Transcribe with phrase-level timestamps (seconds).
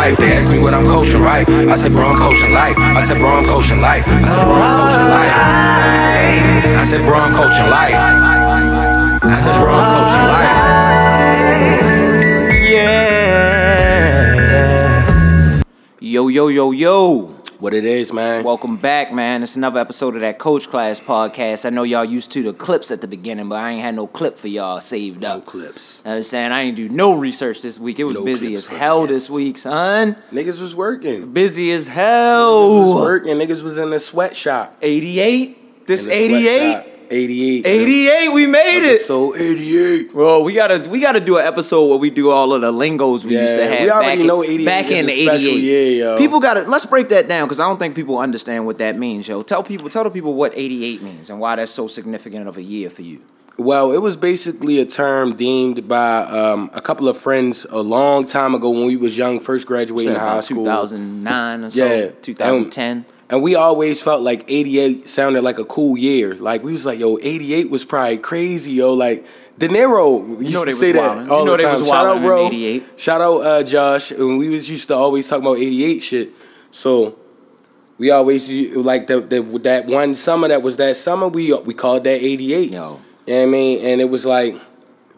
[0.00, 0.16] life.
[0.16, 1.46] They ask me what I'm coaching, right?
[1.48, 2.76] I said, bro, I'm coaching life.
[2.78, 4.06] I said, bro, I'm coaching life.
[4.08, 5.36] I said, bro, I'm coaching life.
[6.80, 8.00] I said, bro, I'm coaching life.
[9.22, 10.58] I said, bro, I'm coaching life.
[12.72, 13.90] Yeah.
[16.00, 17.39] Yo, yo, yo, yo.
[17.60, 18.42] What it is, man.
[18.42, 19.42] Welcome back, man.
[19.42, 21.66] It's another episode of that Coach Class podcast.
[21.66, 24.06] I know y'all used to the clips at the beginning, but I ain't had no
[24.06, 25.36] clip for y'all saved up.
[25.36, 26.00] no clips.
[26.06, 27.98] I was saying I ain't do no research this week.
[28.00, 29.28] It was No busy as hell this.
[29.28, 30.16] week, son.
[30.32, 31.32] Niggas was working.
[31.34, 32.94] Busy as Niggas was hell.
[32.94, 33.34] working.
[33.36, 34.78] Niggas was in the sweatshop.
[34.80, 35.86] 88?
[35.86, 36.72] This 88?
[36.72, 36.86] sweatshop.
[37.12, 37.66] 88.
[37.66, 38.94] 88, we made it.
[38.94, 40.14] Episode 88.
[40.14, 43.24] Well, we gotta we gotta do an episode where we do all of the lingos
[43.24, 43.80] we used to Yeah, have.
[43.82, 45.60] we already back know 88 back in the special 88.
[45.60, 46.18] year, yo.
[46.18, 49.26] People gotta let's break that down because I don't think people understand what that means,
[49.26, 49.42] yo.
[49.42, 52.62] Tell people tell the people what 88 means and why that's so significant of a
[52.62, 53.20] year for you.
[53.58, 58.24] Well, it was basically a term deemed by um, a couple of friends a long
[58.24, 60.64] time ago when we was young, first graduating Say high school.
[60.64, 62.10] 2009 or so, Yeah.
[62.22, 62.96] 2010.
[62.96, 63.04] And
[63.38, 66.34] we always felt like 88 sounded like a cool year.
[66.34, 68.92] Like we was like, yo, 88 was probably crazy, yo.
[68.94, 69.24] Like
[69.58, 71.80] De Niro used know to they say that all You know the they time.
[71.80, 72.50] was Shout out, bro.
[72.96, 74.10] Shout out, uh, Josh.
[74.10, 76.30] And we was used to always talk about 88 shit.
[76.70, 77.18] So
[77.98, 81.28] we always like the, the that one summer that was that summer.
[81.28, 82.70] We we called that 88.
[82.70, 82.70] Yo.
[82.70, 83.86] You know what I mean?
[83.86, 84.54] And it was like,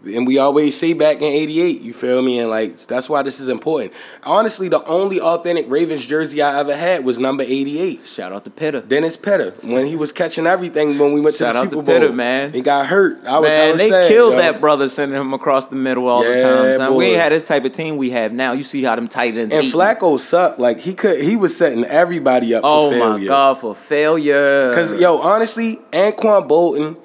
[0.05, 2.39] and we always say back in 88, you feel me?
[2.41, 3.93] And like, that's why this is important.
[4.25, 8.07] Honestly, the only authentic Ravens jersey I ever had was number 88.
[8.07, 8.81] Shout out to Pitta.
[8.83, 11.77] Dennis Pitta, when he was catching everything when we went to Shout the out Super
[11.77, 12.01] to Bowl.
[12.01, 12.53] Pitta, man.
[12.53, 13.25] He got hurt.
[13.27, 14.39] I was Man, they sad, killed yo.
[14.39, 16.77] that brother sending him across the middle all the time.
[16.77, 16.97] Son.
[16.97, 18.53] We ain't had this type of team we have now.
[18.53, 19.79] You see how them tight ends And eating.
[19.79, 20.59] Flacco sucked.
[20.59, 23.29] Like he could, he was setting everybody up Oh for my failure.
[23.29, 24.69] god, for failure.
[24.71, 26.99] Because yo, honestly, Anquan Boldin,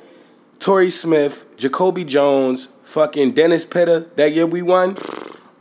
[0.60, 4.96] Torrey Smith, Jacoby Jones, fucking Dennis Pitta, that year we won,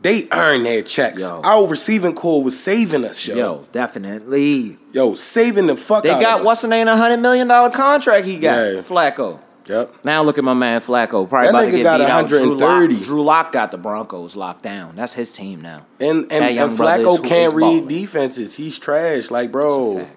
[0.01, 1.21] they earned their checks.
[1.21, 1.41] Yo.
[1.43, 3.35] Our receiving corps was saving us, yo.
[3.35, 4.77] Yo, definitely.
[4.93, 6.87] Yo, saving the fuck They got what's the name?
[6.87, 8.55] A hundred million dollar contract he got.
[8.57, 8.81] Yeah.
[8.81, 9.41] Flacco.
[9.67, 10.05] Yep.
[10.05, 11.27] Now look at my man Flacco.
[11.27, 12.27] Probably That about to get got beat out.
[12.29, 13.05] Drew Lock, 130.
[13.05, 14.95] Drew Lock got the Broncos locked down.
[14.95, 15.85] That's his team now.
[15.99, 18.55] And and, and Flacco can't read defenses.
[18.55, 19.29] He's trash.
[19.29, 20.07] Like, bro.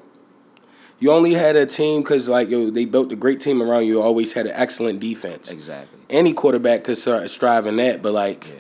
[1.00, 4.00] You only had a team because like yo, they built a great team around you.
[4.00, 5.50] Always had an excellent defense.
[5.50, 5.98] Exactly.
[6.08, 8.54] Any quarterback could start striving that, but like, Yeah.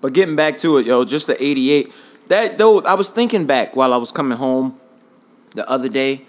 [0.00, 1.92] But getting back to it, yo, just the 88.
[2.28, 4.78] That though, I was thinking back while I was coming home
[5.54, 6.26] the other day.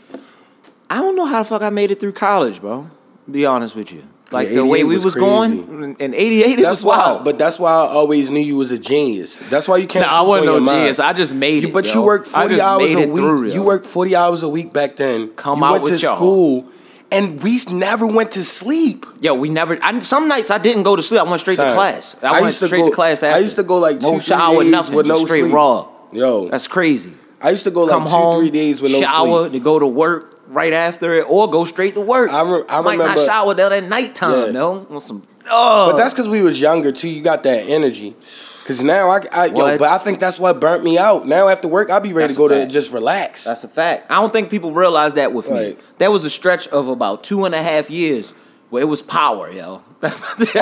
[0.89, 2.89] I don't know how the fuck I made it through college, bro.
[3.29, 4.03] Be honest with you.
[4.31, 6.97] Like the way we was was, going in 88, that's why.
[6.97, 7.23] wild.
[7.25, 9.37] But that's why I always knew you was a genius.
[9.49, 10.07] That's why you can't.
[10.07, 10.77] Nah, I wasn't no mind.
[10.79, 10.99] genius.
[10.99, 11.73] I just made You, it.
[11.73, 11.93] but yo.
[11.93, 13.07] you worked forty hours a week.
[13.19, 15.27] through, you worked forty hours a week back then.
[15.35, 16.15] Come you out went with to y'all.
[16.15, 16.65] school,
[17.11, 19.05] and we never went to sleep.
[19.21, 19.77] Yo, we never.
[19.83, 21.21] I, some nights I didn't go to sleep.
[21.21, 22.15] I went straight to class.
[22.23, 23.21] I, I went used to straight go- to class.
[23.21, 25.53] I used to go, like, two, three shower, days nothing, with no straight sleep.
[25.53, 25.87] raw.
[26.11, 27.13] Yo, That's crazy.
[27.41, 29.51] I used to go like Come two, home, three days with no shower sleep.
[29.51, 32.31] to go to work right after it, or go straight to work.
[32.33, 34.51] I re- I Might remember- not shower till at nighttime, Yeah.
[34.53, 34.87] though.
[34.89, 35.21] On some.
[35.51, 37.09] Oh, But that's because we was younger too.
[37.09, 38.15] You got that energy.
[38.65, 41.27] Cause now I, I yo, but I think that's what burnt me out.
[41.27, 43.43] Now after work, I'll be ready That's to go to just relax.
[43.43, 44.07] That's a fact.
[44.09, 45.75] I don't think people realize that with me.
[45.99, 48.33] That was a stretch of about two and a half years
[48.71, 49.83] where it was power, yo.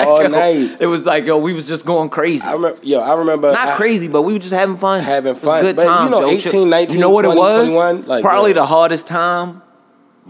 [0.06, 0.76] All Yo, night.
[0.80, 2.42] It was like, yo, we was just going crazy.
[2.46, 5.02] I remember, yo, I remember Not I- crazy, but we were just having fun.
[5.02, 5.60] Having fun.
[5.62, 6.10] good But, you times.
[6.10, 6.28] know, yo.
[6.28, 7.40] 18, 19, you know what 20, it
[7.74, 8.06] was?
[8.06, 8.54] like, Probably yeah.
[8.54, 9.62] the hardest time.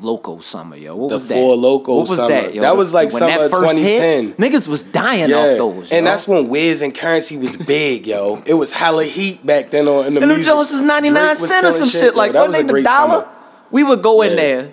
[0.01, 0.97] Loko summer, yo.
[0.97, 1.35] What The was that?
[1.35, 2.29] Four Loko what was summer.
[2.29, 2.63] That, yo?
[2.63, 4.01] That was like when summer that first hit,
[4.35, 4.51] 2010.
[4.51, 5.93] niggas was dying Yeah, off those.
[5.93, 6.11] and yo.
[6.11, 8.43] that's when Wiz and Currency was big, yo.
[8.45, 10.43] It was hella heat back then on in the And them.
[10.43, 12.13] Jones was 99 cents or some shit.
[12.13, 12.19] yo.
[12.19, 13.21] Like, that what was they a the great dollar?
[13.23, 13.29] summer.
[13.71, 14.37] We would go in Yeah.
[14.37, 14.73] there,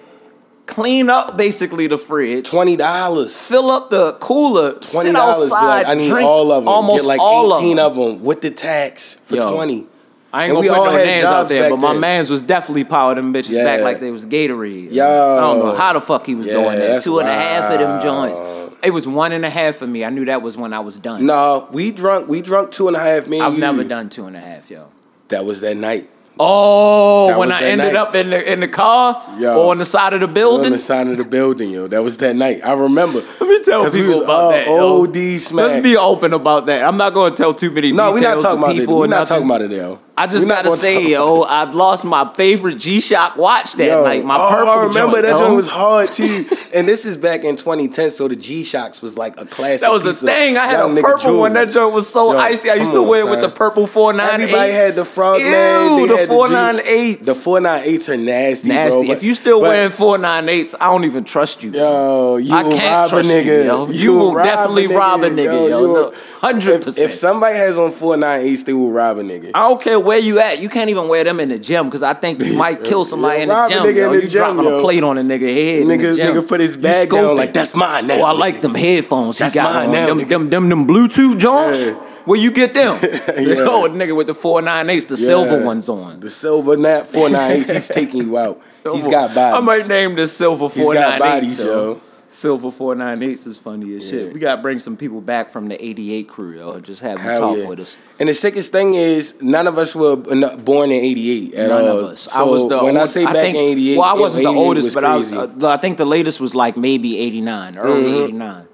[0.66, 3.46] clean up basically the fridge, Twenty dollars.
[3.46, 5.52] fill up the cooler, Twenty dollars.
[5.54, 6.68] I need all of them.
[6.68, 8.16] almost Get like all eighteen of of them.
[8.18, 8.24] them.
[8.26, 9.54] with the tax for Yo.
[9.54, 9.88] twenty.
[10.34, 12.02] I ain't And gonna we put all no had names out there, but my then.
[12.02, 13.64] man's was definitely powered them bitches Yeah.
[13.64, 14.92] back like they was Gatorade.
[14.94, 15.04] Yo.
[15.06, 17.02] I don't know how the fuck he was Yeah, doing that.
[17.04, 18.40] Two and a half of them joints.
[18.84, 20.04] It was one and a half for me.
[20.06, 21.26] I knew that was when I was done.
[21.26, 22.28] No, we drunk.
[22.30, 23.28] We drunk two and a half.
[23.28, 23.60] Me I've you.
[23.60, 24.86] never done two and a half, yo.
[25.28, 26.10] That was that night.
[26.40, 27.96] Oh, That when I ended night.
[27.98, 29.60] up in the in the car Yo.
[29.62, 30.66] or on the side of the building.
[30.68, 31.88] on the side of the building, yo.
[31.88, 32.62] That was that night.
[32.66, 33.20] I remember.
[33.40, 34.66] Let me tell 'Cause we people was about all that.
[34.66, 35.04] yo.
[35.04, 35.66] OD smack.
[35.68, 36.84] Let's be open about that.
[36.84, 37.92] I'm not going to tell too many.
[37.92, 38.88] no, we're not talking about it.
[38.88, 39.28] We're not nothing.
[39.28, 40.00] talking about it, yo.
[40.22, 44.24] I just gotta say, yo, I've lost my favorite G-Shock watch that Yo, night.
[44.24, 46.46] My oh, purple I remember joint, that joint was hard too.
[46.76, 49.82] and this is back in 2010, so the G Shocks was like a classic.
[49.82, 50.58] That was a thing.
[50.58, 51.54] I had a nigga purple one.
[51.54, 52.70] That joint was so Yo, icy.
[52.70, 54.44] I used to on, wear it with the purple 498.
[54.44, 55.96] Everybody had the frog Ew, man.
[55.98, 57.26] They the had the G- 498.
[57.26, 58.92] The 498s are nasty, Nasty.
[59.00, 59.08] bro.
[59.08, 61.72] but- if you still but- wearing 498s, I don't even trust you.
[61.72, 63.46] Yo, you I can't rob a trust nigga.
[63.46, 63.88] you, yo.
[63.90, 66.14] You will rob definitely rob a nigga, yo.
[66.44, 66.98] No, 100%.
[66.98, 69.52] If, somebody has on 498s, they will rob a nigga.
[69.54, 70.60] I don't care where you at?
[70.60, 73.38] You can't even wear them in the gym because I think you might kill somebody
[73.38, 73.84] Yeah, in the rob a gym.
[73.84, 74.06] nigga yo.
[74.06, 74.80] in the you gym, dropping yo.
[74.80, 75.88] a plate on a nigga head.
[75.88, 78.74] the Nigga- nigga put his bag down like, "That's mine now, Oh, I like them
[78.76, 79.38] headphones.
[79.38, 81.86] That's he got mine now, them, them, them, them Bluetooth Jones.
[81.88, 81.94] Yeah.
[82.26, 82.96] Where you get them?
[83.42, 83.66] Yeah.
[83.68, 86.20] Oh, nigga with the four nine eights, the silver ones on.
[86.20, 87.70] The silver nat four nine eight.
[87.70, 88.62] He's taking you out.
[88.94, 89.58] He's got bodies.
[89.58, 91.34] I might name this silver He's four got nine eight.
[91.42, 92.00] bodies, yo.
[92.34, 94.12] Silver four nine eights is funny as Yeah.
[94.12, 94.34] shit.
[94.34, 96.72] We gotta bring some people back from the eighty eight crew, yo.
[96.72, 97.68] and Just have them Hell talk yeah.
[97.68, 97.98] with us.
[98.22, 102.00] And the sickest thing is, none of us were born in '88 at None all.
[102.00, 102.22] of us.
[102.22, 104.46] So I was the when I old- say back think, in '88, well, I wasn't
[104.46, 107.42] the oldest, was but I, was, uh, I think the latest was like maybe eighty
[107.42, 108.24] nine, early Mhm.
[108.24, 108.68] eighty nine.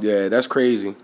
[0.00, 0.96] yeah, that's crazy.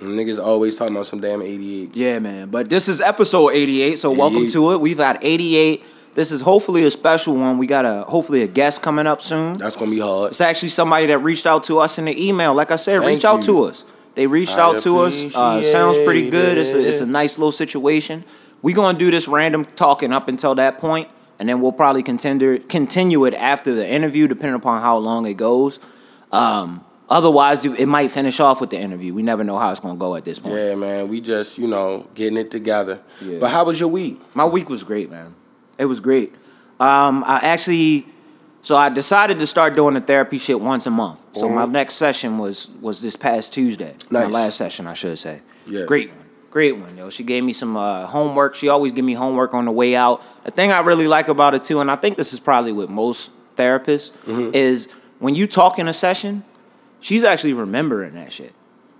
[0.00, 1.96] Niggas always talking about some damn '88.
[1.96, 2.48] Yeah, man.
[2.50, 4.80] But this is episode 88, so welcome to it.
[4.80, 5.82] We've got 88.
[6.16, 7.58] This is hopefully a special one.
[7.58, 9.58] We got a hopefully a guest coming up soon.
[9.58, 10.30] That's gonna be hard.
[10.30, 12.54] It's actually somebody that reached out to us in the email.
[12.54, 13.46] Like I said, Thank reach out you.
[13.46, 13.84] to us.
[14.14, 15.34] They reached I out to us.
[15.34, 16.56] Uh, sounds pretty good.
[16.56, 18.24] It's a, it's a nice little situation.
[18.62, 22.60] we gonna do this random talking up until that point, and then we'll probably continue
[22.60, 25.78] continue it after the interview, depending upon how long it goes.
[26.32, 29.12] Um, otherwise, it it might finish off with the interview.
[29.12, 30.54] We never know how it's gonna go at this point.
[30.54, 31.08] Yeah, man.
[31.08, 33.00] We just you know getting it together.
[33.20, 33.36] Yeah.
[33.38, 34.18] But how was your week?
[34.34, 35.34] My week was great, man.
[35.78, 36.34] It was great.
[36.80, 38.06] Um, I actually,
[38.62, 41.20] so I decided to start doing the therapy shit once a month.
[41.32, 41.70] So my Mhm.
[41.72, 43.94] next session was was this past Tuesday.
[44.10, 44.24] Nice.
[44.24, 45.40] My last session, I should say.
[45.66, 45.84] Yeah.
[45.86, 46.18] Great one.
[46.50, 47.10] Great one, yo.
[47.10, 48.54] She gave me some uh, homework.
[48.54, 50.22] She always give me homework on the way out.
[50.44, 52.88] The thing I really like about it too, and I think this is probably with
[52.88, 54.54] most therapists, Mm-hmm.
[54.54, 54.88] is
[55.18, 56.44] when you talk in a session,
[57.00, 58.52] she's actually remembering that shit.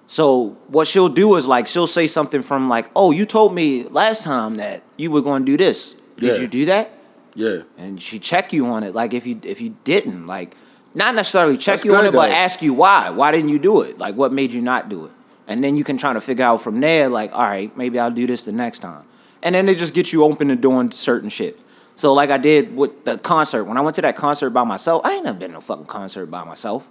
[0.06, 3.84] So what she'll do is like she'll say something from like, "Oh, you told me
[3.90, 5.94] last time that you were going to do this.
[6.16, 6.40] Did Yeah.
[6.42, 6.90] you do that?"
[7.34, 7.58] Yeah.
[7.76, 8.94] And she check you on it.
[8.94, 10.56] Like if you if you didn't, like
[10.94, 13.10] not necessarily check That's you on it, but ask you why.
[13.10, 13.98] Why didn't you do it?
[13.98, 15.12] Like what made you not do it?
[15.46, 17.08] And then you can try to figure out from there.
[17.08, 19.04] Like, all right, maybe I'll do this the next time.
[19.42, 21.60] And then they just get you open to doing certain shit.
[21.94, 23.64] So like I did with the concert.
[23.64, 25.86] When I went to that concert by myself, I ain't never been to a fucking
[25.86, 26.88] concert by myself.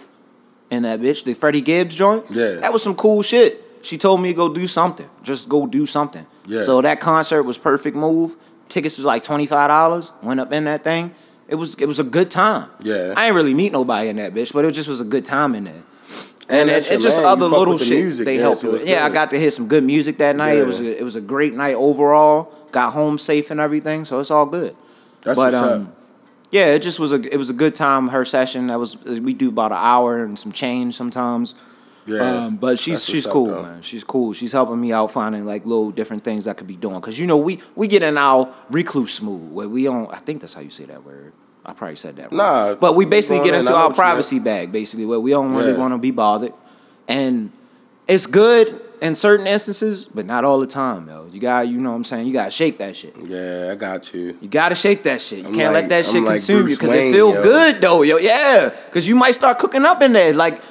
[0.70, 2.24] In that bitch, the Freddie Gibbs joint.
[2.30, 2.54] Yeah.
[2.54, 3.62] That was some cool shit.
[3.82, 5.08] She told me to go do something.
[5.22, 6.26] Just go do something.
[6.48, 6.62] Yeah.
[6.62, 8.36] So that concert was perfect move.
[8.68, 10.12] Tickets was like twenty five dollars.
[10.22, 11.14] Went up in that thing.
[11.48, 12.68] It was it was a good time.
[12.80, 13.14] Yeah.
[13.16, 15.54] I ain't really meet nobody in that bitch, but it just was a good time
[15.54, 15.82] in there.
[16.48, 17.26] And And, that's it, just man.
[17.26, 18.82] Other little the shit music, they yeah, helped so with.
[18.82, 20.56] it's Yeah, I got to hear some good music that night.
[20.56, 22.52] It was a, it was a great night overall.
[22.72, 24.76] Got home safe and everything, so it's all good.
[25.22, 25.96] That's but what's um, up.
[26.52, 28.08] yeah, it just was a it was a good time.
[28.08, 31.54] Her session that was we do about an hour and some change sometimes.
[32.08, 32.44] Yeah.
[32.44, 33.82] Um, but she's she's what's up, cool, man.
[33.82, 34.32] She's cool.
[34.32, 37.00] She's helping me out finding like little different things I could be doing.
[37.00, 40.12] Cause you know we we get in our recluse mood where we don't.
[40.12, 41.32] I think that's how you say that word.
[41.64, 42.30] I probably said that.
[42.30, 42.38] wrong.
[42.38, 43.96] Nah, but we basically get into our what you meant.
[43.96, 45.78] privacy bag, basically where we don't really Yeah.
[45.78, 46.52] want to be bothered,
[47.08, 47.50] and
[48.06, 51.28] it's good in certain instances, but not all the time, though.
[51.30, 52.26] You got, you know what I'm saying?
[52.28, 53.14] You gotta shake that shit.
[53.24, 54.38] Yeah, I got you.
[54.40, 55.40] You gotta shake that shit.
[55.40, 57.42] You I'm can't like- let that I'm shit like consume you because it feel yo.
[57.42, 58.16] good though, yo.
[58.18, 60.32] Yeah, because you might start cooking up in there.
[60.32, 60.62] Like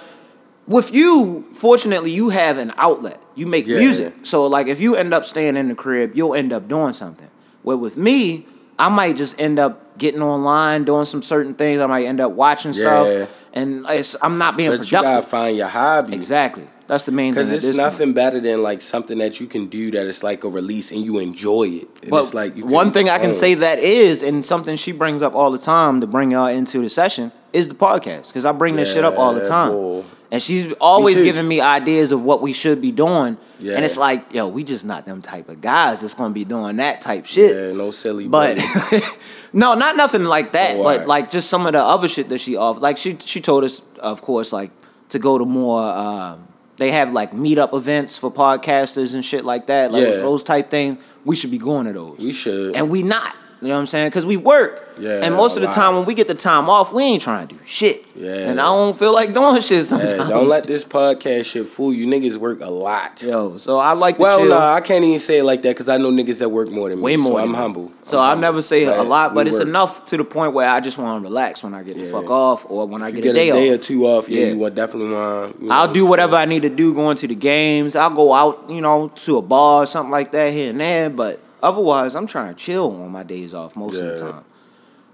[0.67, 3.21] with you, fortunately, you have an outlet.
[3.35, 3.77] You make Yeah.
[3.77, 6.93] music, so like if you end up staying in the crib, you'll end up doing
[6.93, 7.27] something.
[7.63, 8.45] Where with me,
[8.79, 11.81] I might just end up getting online, doing some certain things.
[11.81, 13.03] I might end up watching Yeah.
[13.03, 16.13] stuff, and it's, I'm not being But you gotta find your hobby.
[16.13, 16.67] Exactly.
[16.87, 17.43] That's the main thing.
[17.45, 17.77] Because it's this point.
[17.77, 21.01] nothing better than like something that you can do that is like a release and
[21.01, 21.87] you enjoy it.
[22.03, 24.91] And But it's like you one thing I can say that is, and something she
[24.91, 28.45] brings up all the time to bring y'all into the session is the podcast because
[28.45, 30.05] I bring this shit up all the time, bull.
[30.35, 33.75] And she's always giving me ideas of what we should be doing, Yeah.
[33.75, 36.75] and it's like, yo, we just not them type of guys that's gonna be doing
[36.77, 37.55] that type shit.
[37.55, 38.27] Yeah, no silly.
[38.27, 38.57] But
[39.53, 40.75] no, not nothing like that.
[40.75, 41.07] Oh, but alright.
[41.07, 42.81] like just some of the other shit that she offers.
[42.81, 44.71] Like she she told us, of course, like
[45.09, 45.81] to go to more.
[45.87, 49.93] Um, they have like meetup events for podcasters and shit like that.
[49.93, 50.15] Like Yeah.
[50.19, 50.97] those type things.
[51.23, 52.75] We should be going to those we should.
[52.75, 53.33] and we not.
[53.61, 54.07] You know what I'm saying?
[54.09, 54.81] Because we work.
[54.97, 55.75] Yeah, And most of the lot.
[55.75, 58.05] time when we get the time off, we ain't trying to do shit.
[58.15, 58.31] Yeah.
[58.49, 60.29] And I don't feel like doing shit Yeah, sometimes.
[60.29, 62.07] don't let this podcast shit fool you.
[62.07, 63.21] Niggas work a lot.
[63.21, 65.89] Yo, so I like to Well, no, I can't even say it like that because
[65.89, 67.03] I know niggas that work more than me.
[67.03, 67.31] Way more.
[67.33, 67.91] So I'm humble.
[68.03, 69.67] So I'm I'll never say a lot, but it's work.
[69.67, 72.29] enough to the point where I just want to relax when I get the fuck
[72.29, 73.81] off or when I If you get, get a day, or off.
[73.81, 74.53] two off, yeah, Yeah.
[74.53, 75.61] you want definitely want.
[75.61, 77.95] you I'll do whatever I need to do going to the games.
[77.97, 81.09] I'll go out, you know, to a bar or something like that here and there.
[81.09, 84.45] But otherwise, I'm trying to chill on my days off most of the time.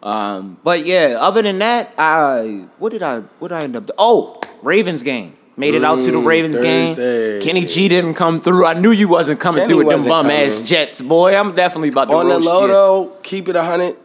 [0.03, 3.89] Um, but yeah, other than that, I what did I what did I end up?
[3.98, 5.33] Oh, Ravens game.
[5.57, 7.39] Made it out to the Ravens Thursday.
[7.39, 7.48] game.
[7.48, 8.65] Kenny G didn't come through.
[8.65, 10.62] I knew you wasn't coming Kenny through with them bum ass.
[10.62, 11.36] Jets, boy.
[11.36, 12.67] I'm definitely about to On the low you.
[12.67, 13.95] though, keep it a hundred.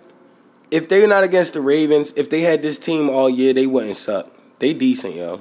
[0.71, 3.97] If they're not against the Ravens, if they had this team all year, they wouldn't
[3.97, 4.29] suck.
[4.59, 5.41] They decent, yo.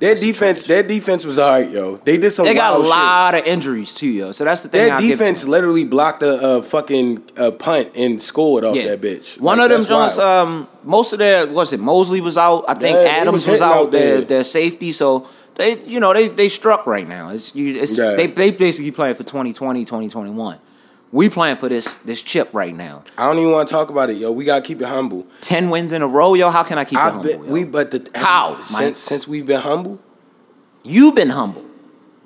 [0.00, 1.96] Their defense, their defense was alright, yo.
[1.96, 2.46] They did some.
[2.46, 2.90] They got a wild shit.
[2.90, 4.32] lot of injuries too, yo.
[4.32, 4.86] So that's the thing.
[4.86, 9.38] Their I'll defense literally blocked a, a fucking uh, punt and scored off that bitch.
[9.38, 11.80] One Like, of them um, most of their what's it?
[11.80, 12.64] Mosley was out.
[12.66, 13.74] I think Yeah, Adams was was, out.
[13.74, 14.90] out their their safety.
[14.92, 17.28] So they, you know, they they struck right now.
[17.28, 17.74] It's you.
[17.76, 18.12] It's Yeah.
[18.16, 20.58] they they basically playing for 2020, 2021.
[21.12, 23.02] We playing for this this chip right now.
[23.18, 24.30] I don't even want to talk about it, yo.
[24.30, 25.26] We gotta keep it humble.
[25.40, 26.50] Ten wins in a row, yo.
[26.50, 27.28] How can I keep it I've humble?
[27.28, 30.00] been, we, but the How, since since we've been humble,
[30.82, 31.64] You've been humble.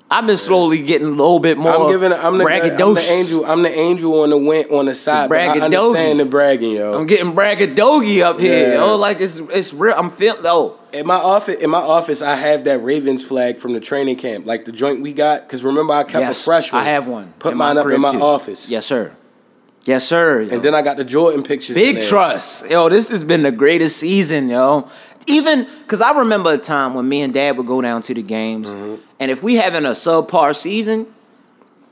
[0.09, 1.73] I've been slowly getting a little bit more.
[1.73, 2.13] I'm giving.
[2.13, 3.45] I'm the, I'm the angel.
[3.45, 5.29] I'm the angel on the win on the side.
[5.29, 6.97] But I understand the bragging, yo.
[6.97, 8.75] I'm getting braggadogie up here, Yeah.
[8.75, 8.97] yo.
[8.97, 9.95] Like it's it's real.
[9.97, 10.79] I'm feeling oh.
[10.93, 14.45] In my office, in my office, I have that Ravens flag from the training camp,
[14.45, 15.41] like the joint we got.
[15.41, 16.83] Because remember, I kept yes, a fresh one.
[16.83, 17.33] I have one.
[17.39, 18.21] Put in mine up in my too.
[18.21, 18.69] office.
[18.69, 19.13] Yes, sir.
[19.85, 20.41] Yes, sir.
[20.41, 20.53] yo.
[20.53, 21.75] And then I got the Jordan pictures.
[21.75, 22.69] Big trust.
[22.69, 24.89] Yo, this has been the greatest season, yo.
[25.27, 28.21] Even because I remember a time when me and dad would go down to the
[28.21, 29.01] games, Mm-hmm.
[29.19, 31.07] and if we having a subpar season,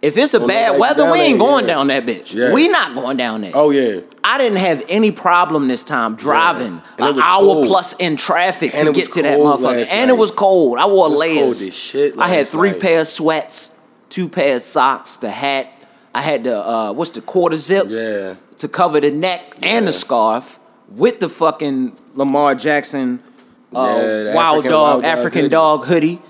[0.02, 1.74] if it's a Well, bad weather, we ain't there, going yeah.
[1.74, 2.34] down that bitch.
[2.34, 2.54] Yeah.
[2.54, 3.52] We not going down there.
[3.56, 4.02] Oh yeah.
[4.24, 7.68] I didn't have any problem this time driving it an hour cold.
[7.68, 9.88] plus in traffic And to get to that motherfucker.
[9.92, 10.78] And it was cold.
[10.78, 11.60] I wore layers.
[11.60, 12.82] cold as shit I had three night.
[12.82, 13.72] pair of sweats,
[14.10, 15.70] two pair of socks, the hat.
[16.14, 18.36] I had the uh, what's the quarter zip Yeah.
[18.60, 20.60] to cover the neck and the scarf
[20.90, 23.20] with the fucking Lamar Jackson
[23.76, 25.50] uh, Yeah, wild African dog wild African hoodie.
[25.52, 26.22] dog hoodie.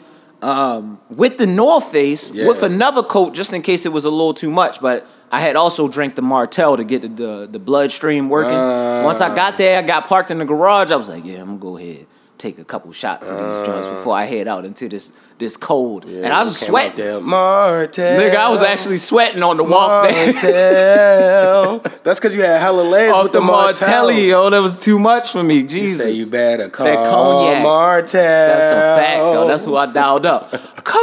[0.41, 2.48] Um, with the North Face, Yeah.
[2.50, 4.81] with another coat just in case it was a little too much.
[4.81, 8.51] But I had also drank the Martell to get the the, the bloodstream working.
[8.53, 9.03] Uh.
[9.05, 10.91] Once I got there, I got parked in the garage.
[10.91, 12.07] I was like, yeah, I'm gonna go ahead
[12.39, 16.05] take a couple shots of these joints before I head out into this this cold.
[16.05, 16.97] Yeah, and I was sweating.
[16.97, 18.19] there, Martell.
[18.19, 20.09] Nigga, I was actually sweating on the walk.
[20.11, 21.79] Martell.
[22.03, 23.87] That's because you had hella legs Off with the the Martell.
[23.87, 25.57] Martelli, yo, that was too much for me.
[25.57, 25.97] You Jesus.
[25.97, 27.63] say you better call That cognac.
[27.63, 28.21] Martell.
[28.21, 29.47] That's a fact, yo.
[29.47, 30.51] That's who I dialed up.
[30.83, 31.01] Call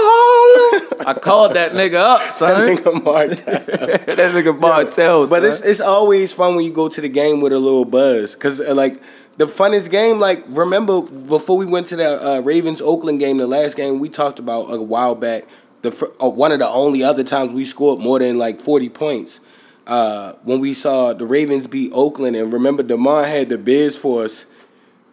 [0.73, 0.81] him.
[1.07, 2.67] I called that nigga up, son.
[2.67, 3.37] That nigga Martell.
[4.17, 5.49] that nigga Martell, But son.
[5.51, 8.61] it's it's always fun when you go to the game with a little buzz, cause
[8.61, 9.01] uh, like
[9.41, 10.19] the funnest game.
[10.19, 14.11] Like remember before we went to the uh, Ravens Oakland game, the last game we
[14.11, 15.45] talked about a while back.
[15.81, 18.91] The fir- uh, one of the only other times we scored more than like forty
[18.91, 19.41] points.
[19.87, 24.25] Uh, when we saw the Ravens beat Oakland, and remember Demar had the bids for
[24.25, 24.45] us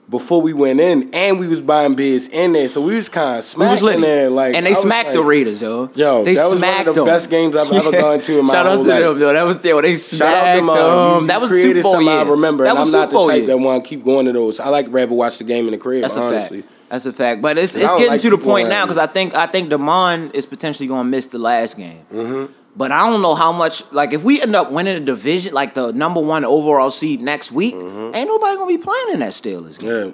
[0.09, 3.39] before we went in, and we was buying bids in there, so we was kind
[3.39, 4.29] of We was smacking there.
[4.29, 5.89] Like and they smacked the like, Raiders, yo.
[5.95, 7.05] Yo, they that was one of the them.
[7.05, 9.03] best games I've ever gone to in my Shout whole out to life.
[9.03, 9.33] them, yo.
[9.33, 9.81] That was there.
[9.81, 11.21] They smacked Shout out them.
[11.21, 12.19] You That was created Super Bowl something year.
[12.25, 13.47] I remember, That and I'm not the type year.
[13.47, 14.59] that want to keep going to those.
[14.61, 16.01] I like rather watch the game in the crib.
[16.03, 16.61] That's a honestly.
[16.61, 16.73] fact.
[16.89, 17.41] That's a fact.
[17.41, 18.97] But it's it's getting like to the point now because.
[18.97, 22.05] I think I think Demond is potentially going to miss the last game.
[22.13, 22.53] Mm-hmm.
[22.77, 23.83] But I don't know how much.
[23.91, 27.51] Like if we end up winning the division, like the number one overall seed next
[27.51, 28.15] week, Mm-hmm.
[28.15, 29.89] ain't nobody gonna be playing in that Steelers game.
[29.89, 30.11] Yeah.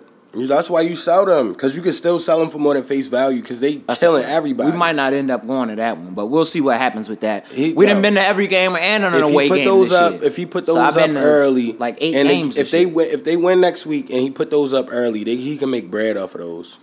[0.47, 3.07] That's why you sell them because you can still sell them for more than face
[3.07, 4.71] value because they That's killing everybody.
[4.71, 7.19] We might not end up going to that one, but we'll see what happens with
[7.19, 7.45] that.
[7.49, 10.13] He- we yo, done been to every game and an if away game those up,
[10.13, 10.23] year.
[10.23, 12.57] if he put So those I've up early, like eight and they- games.
[12.57, 15.35] if they win, if they win next week and he put those up early, they,
[15.35, 16.79] he can make bread off of those.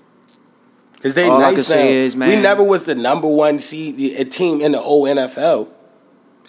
[1.03, 1.77] Cause they All nice now.
[1.77, 5.69] is, we never was the number one seed a team in the whole NFL.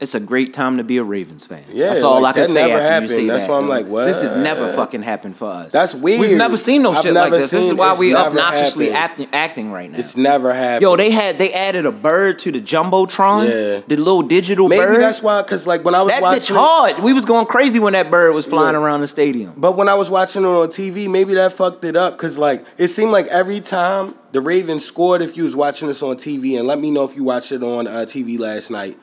[0.01, 1.63] It's a great time to be a Ravens fan.
[1.71, 3.09] Yeah, that's all like, I can that say never after happened.
[3.11, 3.49] you say That's that.
[3.51, 4.05] why I'm like, what?
[4.05, 5.71] This has never fucking happened for us.
[5.71, 6.19] That's weird.
[6.21, 7.51] We've never seen no I've shit like this.
[7.51, 9.99] This is why we obnoxiously acting, acting right now.
[9.99, 10.81] It's never happened.
[10.81, 13.43] Yo, they had they added a bird to the jumbotron.
[13.45, 13.81] Yeah.
[13.87, 14.77] the little digital bird.
[14.79, 15.01] maybe bird.
[15.01, 15.41] that's why.
[15.47, 16.55] Cause like when I was watching.
[16.55, 16.59] that watching, bitch
[16.95, 17.03] hard.
[17.03, 18.81] We was going crazy when that bird was flying Yeah.
[18.81, 19.53] around the stadium.
[19.55, 22.65] But when I was watching it on TV, maybe that fucked it up because like
[22.79, 26.57] it seemed like every time the Ravens scored, if you was watching this on TV,
[26.57, 28.97] and let me know if you watched it on uh, TV last night,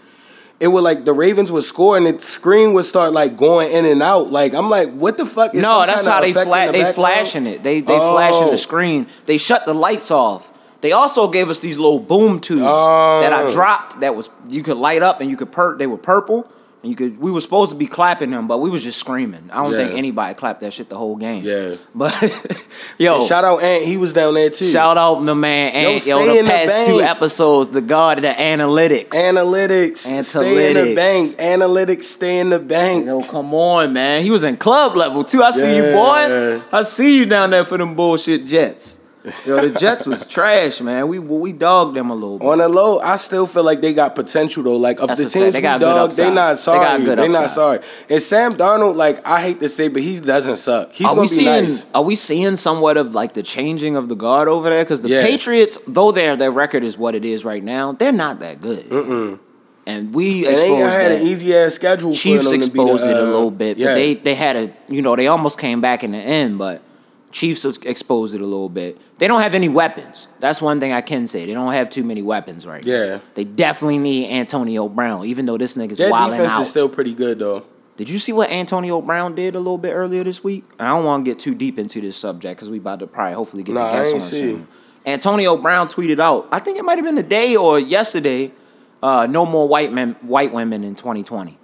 [0.61, 3.85] it would like the Ravens would score and the screen would start like going in
[3.85, 4.31] and out.
[4.31, 5.55] Like I'm like, what the fuck?
[5.55, 6.95] Is no, that's how they fla- the they background?
[6.95, 7.63] flashing it.
[7.63, 8.15] They they Oh.
[8.15, 9.07] flashing the screen.
[9.27, 10.51] They shut the lights off.
[10.81, 13.21] They also gave us these little boom tubes oh.
[13.21, 13.51] that I Oh.
[13.53, 14.01] dropped.
[14.01, 15.77] That was you could light up and you could per.
[15.77, 16.51] They were purple.
[16.83, 17.19] You could.
[17.19, 19.51] We were supposed to be clapping them, but we was just screaming.
[19.53, 19.79] I don't Yeah.
[19.87, 21.43] think anybody clapped that shit the whole game.
[21.43, 21.75] Yeah.
[21.93, 22.13] But
[22.99, 24.69] yo, And shout out Ant, he was down there too.
[24.69, 26.07] Shout out my man Ant.
[26.07, 29.09] Yo, stay the in the past two episodes, the god of the analytics.
[29.09, 30.25] Analytics, Analytics.
[30.25, 31.37] stay in the bank.
[31.39, 33.07] Analytics, stay in the bank.
[33.07, 34.23] Yo, come on, man.
[34.23, 35.43] He was in club level too.
[35.43, 36.63] I see you, boy.
[36.71, 38.98] I see you down there for them bullshit Jets.
[39.45, 41.09] Yo, the Jets was trash, man.
[41.09, 42.47] We we dogged them a little bit.
[42.47, 44.77] On the low, I still feel like they got potential though.
[44.77, 46.35] Like of That's the teams They we got good dog, they upside.
[46.35, 47.05] not They sorry.
[47.05, 47.79] got They, not sorry.
[48.09, 50.93] And Sam Darnold, like I hate to say, but he doesn't suck.
[50.93, 51.47] He's Are gonna we be seeing?
[51.63, 51.87] nice.
[51.95, 54.85] Are we seeing somewhat of like the changing of the guard over there?
[54.85, 55.23] Because the Yeah.
[55.23, 58.89] Patriots, though their their record is what it is right now, they're not that good.
[58.89, 59.41] Mm-mm.
[59.87, 61.21] And we And they exposed had that.
[61.23, 63.51] an easy ass schedule Chiefs for them to be exposed the, it a uh, little
[63.51, 63.87] bit, yeah.
[63.89, 66.83] but they they had a you know they almost came back in the end, but
[67.31, 68.99] Chiefs exposed it a little bit.
[69.19, 70.29] They don't have any weapons.
[70.41, 71.45] That's one thing I can say.
[71.45, 72.91] They don't have too many weapons right now.
[72.93, 73.19] Yeah.
[73.35, 76.61] They definitely need Antonio Brown, even though this nigga's Their wilding defense out.
[76.63, 77.67] is still pretty good though.
[77.97, 80.65] Did you see what Antonio Brown did a little bit earlier this week?
[80.79, 83.35] I don't want to get too deep into this subject because we about to probably
[83.35, 84.53] hopefully get Nah, the I guests on see.
[84.53, 84.69] soon.
[85.05, 88.53] Antonio Brown tweeted out, I think it might have been today or yesterday,
[89.03, 91.59] uh, no more white men, white women in 2020.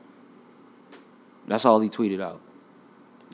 [1.46, 2.40] That's all he tweeted out.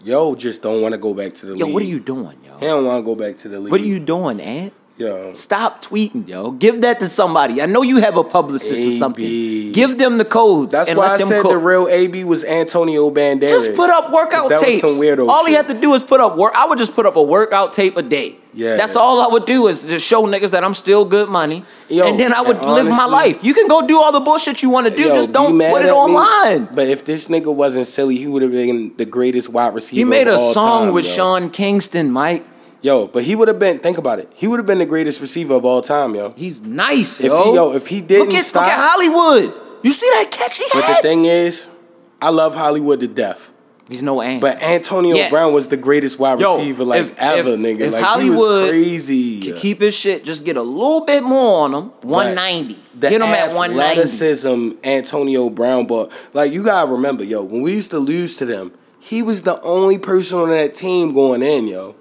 [0.03, 1.75] Yo, just don't want to go back to the Yo, league.
[1.75, 2.57] what are you doing, yo?
[2.59, 3.71] He don't want to go back to the league.
[3.71, 4.73] What are you doing, Ant?
[5.01, 6.51] Yo, Stop tweeting, yo.
[6.51, 7.63] Give that to somebody.
[7.63, 9.73] I know you have a publicist or something.
[9.73, 10.73] Give them the codes.
[10.73, 11.53] that's why I said cook.
[11.53, 13.49] the real AB was Antonio Banderas.
[13.49, 14.83] Just put up workout that tapes.
[14.83, 16.53] Was some weirdo all he had to do is put up work.
[16.55, 18.37] I would just put up a workout tape a day.
[18.53, 18.77] Yeah.
[18.77, 21.65] That's all I would do is just show niggas that I'm still good money.
[21.89, 23.43] Yo, and then I would live my life.
[23.43, 25.01] You can go do all the bullshit you want to do.
[25.01, 26.75] Yo, just don't put it at me, online.
[26.75, 29.99] But if this nigga wasn't silly, he would have been the greatest wide receiver.
[29.99, 31.13] He made a song time, with yo.
[31.13, 32.45] Sean Kingston, Mike.
[32.83, 33.79] Yo, but he would have been.
[33.79, 34.33] Think about it.
[34.35, 36.33] He would have been the greatest receiver of all time, yo.
[36.37, 37.45] He's nice, If yo.
[37.51, 39.53] he- yo, if he didn't look at, stop- look at Hollywood.
[39.83, 40.99] You see that catch he But had?
[41.05, 41.69] the thing is,
[42.23, 43.53] I love Hollywood to death.
[43.89, 44.41] He's no Ant.
[44.41, 45.31] But Antonio Yeah.
[45.31, 47.81] Brown was the greatest wide Yo, receiver like if- ever, if- nigga.
[47.81, 49.41] if like he Hollywood was crazy.
[49.41, 50.25] Can keep his shit.
[50.25, 51.93] Just get a little bit more on him.
[52.03, 52.79] One ninety.
[53.01, 54.01] Get him at one ninety.
[54.03, 58.45] athleticism Antonio Brown but like you gotta remember, yo, when we used to lose to
[58.47, 58.71] them,
[59.01, 61.97] he was the only person on that team going in, yo.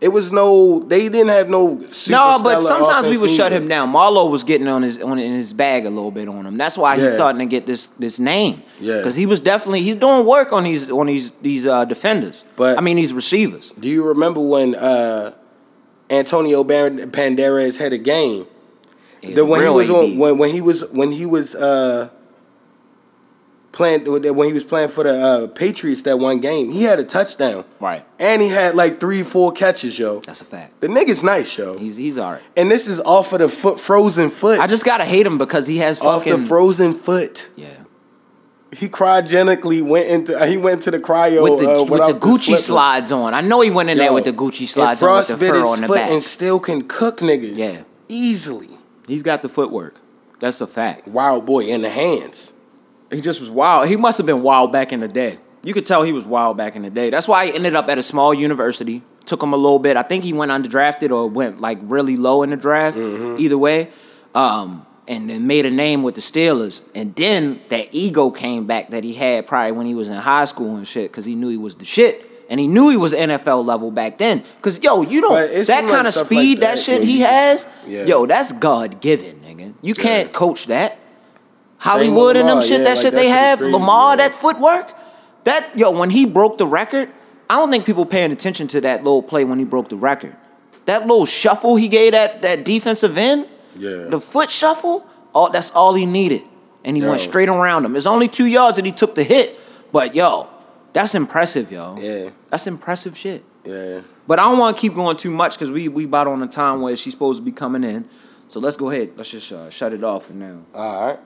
[0.00, 0.04] That's a fact.
[0.04, 1.74] It was no they didn't have no
[2.08, 3.92] No, but sometimes we would shut him down.
[3.92, 6.56] Marlo was getting on his on in his bag a little bit on him.
[6.56, 7.14] That's why he's Yeah.
[7.14, 8.62] starting to get this this name.
[8.80, 8.98] Yeah.
[8.98, 12.44] because he was definitely he's doing work on these on these these uh, defenders.
[12.56, 13.72] But- I mean these receivers.
[13.78, 15.32] Do you remember when uh
[16.10, 18.46] Antonio Ban- Banderas had a game?
[19.22, 22.08] Yeah, The when he was on when when he was when he was uh
[23.78, 27.04] playing when he was playing for the uh, Patriots that one game, he had a
[27.04, 28.04] touchdown right.
[28.18, 30.18] and he had like three four catches, yo.
[30.18, 30.80] That's a fact.
[30.80, 31.78] The nigga's nice, yo.
[31.78, 32.42] He's he's all right.
[32.56, 34.58] And this is off of the foot frozen foot.
[34.58, 37.50] I just gotta hate him because he has off the frozen foot.
[37.56, 37.84] yeah.
[38.76, 42.38] He cryogenically went into he went to the cryo With the, uh, with the Gucci
[42.38, 42.66] slippers.
[42.66, 43.32] slides on.
[43.32, 45.66] I know he went in there with the Gucci slides on with the fur his
[45.66, 46.10] on the foot back.
[46.10, 47.56] and still can cook niggas.
[47.56, 47.82] Yeah.
[48.08, 48.70] easily.
[49.06, 49.94] He's got the footwork.
[50.40, 51.06] That's a fact.
[51.06, 52.52] Wild boy in the hands.
[53.10, 53.88] He just was wild.
[53.88, 55.38] He must have been wild back in the day.
[55.62, 57.10] You could tell he was wild back in the day.
[57.10, 59.02] That's why he ended up at a small university.
[59.24, 59.96] Took him a little bit.
[59.96, 62.96] I think he went undrafted or went like really low in the draft.
[62.96, 63.40] Mm-hmm.
[63.40, 63.90] Either way,
[64.34, 66.82] um, and then made a name with the Steelers.
[66.94, 70.44] And then that ego came back that he had probably when he was in high
[70.44, 72.24] school and shit because he knew he was the shit.
[72.50, 74.42] And he knew he was NFL level back then.
[74.62, 75.34] Cause yo, you don't
[75.66, 77.68] that kind of stuff like speed that, that, shit he has.
[77.86, 78.04] yeah.
[78.04, 79.74] Yo, that's God given, nigga.
[79.82, 80.98] You can't coach that.
[81.78, 84.12] Hollywood with and them shit, yeah, that like, shit that they shit have, crazy, Lamar,
[84.12, 84.16] yeah.
[84.28, 84.92] that footwork,
[85.44, 87.08] that yo, when he broke the record,
[87.48, 90.36] I don't think people paying attention to that little play when he broke the record.
[90.86, 94.06] That little shuffle he gave that that defensive end, Yeah.
[94.08, 96.42] the foot shuffle, all that's all he needed,
[96.84, 97.94] and he went straight around him.
[97.96, 99.58] It's only two yards that he took the hit,
[99.92, 100.48] but yo,
[100.92, 101.96] that's impressive, yo.
[102.00, 102.30] Yeah.
[102.50, 103.44] that's impressive shit.
[103.64, 104.00] Yeah.
[104.26, 106.46] But I don't want to keep going too much because we we about on the
[106.48, 108.06] time where she's supposed to be coming in.
[108.48, 109.12] So let's go ahead.
[109.16, 110.64] Let's just uh, shut it off for now.
[110.74, 111.18] All right.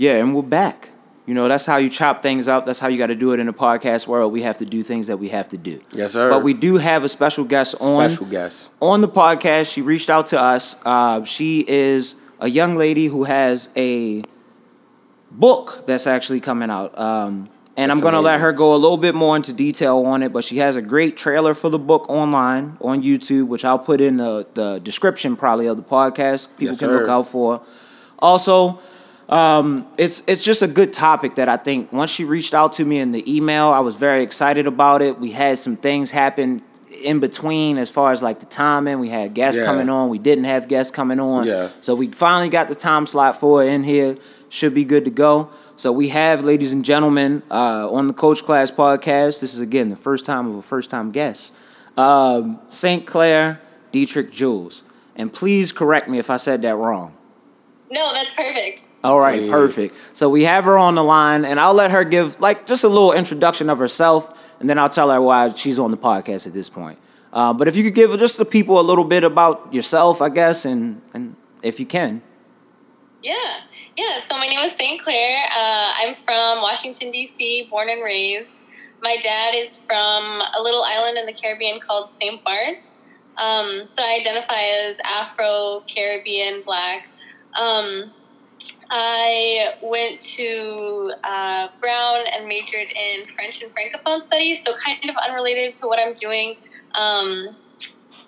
[0.00, 0.88] Yeah, and we're back.
[1.26, 2.64] You know, that's how you chop things up.
[2.64, 4.32] That's how you got to do it in the podcast world.
[4.32, 5.82] We have to do things that we have to do.
[5.92, 6.30] Yes, sir.
[6.30, 8.72] But we do have a special guest on Special guest.
[8.80, 9.70] on the podcast.
[9.70, 10.74] She reached out to us.
[10.86, 14.22] Uh, she is a young lady who has a
[15.30, 16.98] book that's actually coming out.
[16.98, 19.98] Um, and That's I'm going to let her go a little bit more into detail
[20.06, 23.66] on it, but she has a great trailer for the book online on YouTube, which
[23.66, 26.48] I'll put in the, the description probably of the podcast.
[26.56, 27.00] People Yes, can sir.
[27.00, 27.60] look out for.
[28.18, 28.80] Also,
[29.30, 32.84] um, it's it's just a good topic that I think once she reached out to
[32.84, 35.18] me in the email, I was very excited about it.
[35.18, 36.62] We had some things happen
[37.02, 38.98] in between as far as like the timing.
[38.98, 39.66] We had guests Yeah.
[39.66, 40.10] coming on.
[40.10, 41.46] We didn't have guests coming on.
[41.46, 41.68] Yeah.
[41.80, 44.16] So we finally got the time slot for it in here.
[44.48, 45.48] Should be good to go.
[45.76, 49.40] So we have, ladies and gentlemen, uh, on the Coach Class podcast.
[49.40, 51.52] This is again the first time of a first time guest.
[51.96, 53.06] Um, St.
[53.06, 53.60] Clair
[53.92, 54.82] Dietrich Jules.
[55.16, 57.14] And please correct me if I said that wrong.
[57.90, 58.84] No, that's perfect.
[59.02, 59.50] All right, Yeah.
[59.50, 59.94] perfect.
[60.12, 62.88] So we have her on the line, and I'll let her give like just a
[62.88, 66.52] little introduction of herself, and then I'll tell her why she's on the podcast at
[66.52, 66.98] this point.
[67.32, 70.28] Uh, but if you could give just the people a little bit about yourself, I
[70.28, 72.22] guess, and and if you can.
[73.22, 73.34] Yeah.
[73.96, 74.18] Yeah.
[74.18, 75.00] So my name is St.
[75.02, 75.44] Clair.
[75.50, 78.62] Uh, I'm from Washington, D.C., born and raised.
[79.02, 82.42] My dad is from a little island in the Caribbean called St.
[82.44, 82.92] Bart's.
[83.36, 87.08] Um, so I identify as Afro Caribbean Black.
[87.60, 88.10] Um,
[88.90, 95.16] I went to uh, Brown and majored in French and Francophone studies, so kind of
[95.28, 96.56] unrelated to what I'm doing
[97.00, 97.54] Um,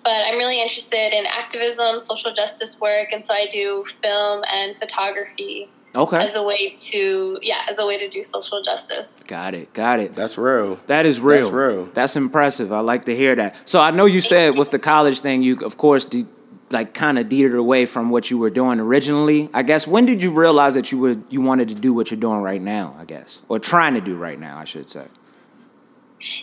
[0.05, 4.77] but I'm really interested in activism, social justice work, and so I do film and
[4.77, 6.17] photography Okay.
[6.17, 9.15] as a way to yeah as a way to do social justice.
[9.27, 9.73] Got it.
[9.73, 10.15] Got it.
[10.15, 10.75] That's real.
[10.87, 11.41] That is real.
[11.41, 11.85] That's real.
[11.93, 12.71] That's impressive.
[12.71, 13.55] I like to hear that.
[13.69, 16.25] So I know you said with the college thing, you of course de-
[16.73, 19.49] like kind of deered away from what you were doing originally.
[19.53, 22.19] I guess when did you realize that you would you wanted to do what you're
[22.19, 22.95] doing right now?
[22.99, 25.07] I guess or trying to do right now, I should say.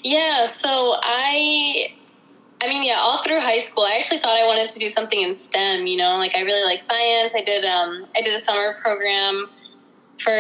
[0.02, 1.94] Yeah, so I
[2.62, 5.20] I mean, yeah, all through high school, I actually thought I wanted to do something
[5.20, 5.86] in STEM.
[5.86, 7.34] You know, like I really like science.
[7.34, 9.48] I did um, I did a summer program
[10.18, 10.32] for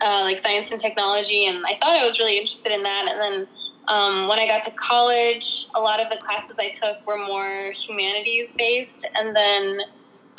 [0.00, 3.08] uh, like science and technology, and I thought I was really interested in that.
[3.10, 3.48] And then
[3.90, 7.72] um, when I got to college, a lot of the classes I took were more
[7.72, 9.80] humanities based, and then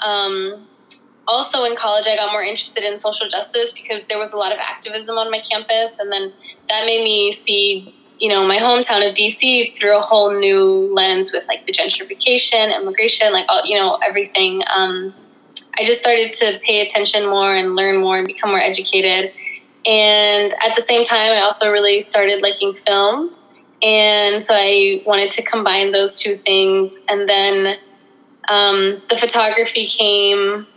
[0.06, 0.68] um,
[1.28, 4.54] also in college, I got more interested in social justice because there was a lot
[4.54, 6.32] of activism on my campus, and then
[6.70, 11.34] that made me see you know my hometown of DC through a whole new lens
[11.34, 14.62] with like the gentrification, immigration, like all you know everything.
[14.76, 15.14] Um,
[15.78, 19.34] I just started to pay attention more and learn more and become more educated.
[19.86, 23.36] And at the same time, I also really started liking film.
[23.84, 27.00] And so I wanted to combine those two things.
[27.10, 27.78] And then
[28.50, 30.68] um, the photography came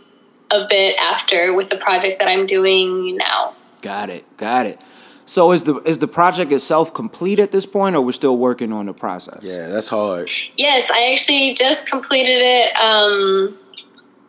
[0.51, 3.55] a bit after with the project that I'm doing now.
[3.81, 4.37] Got it.
[4.37, 4.79] Got it.
[5.27, 8.71] So is the is the project itself complete at this point, or we're still working
[8.71, 9.39] on the process?
[9.41, 10.29] Yeah, that's hard.
[10.55, 13.57] Yes, I actually just completed it um,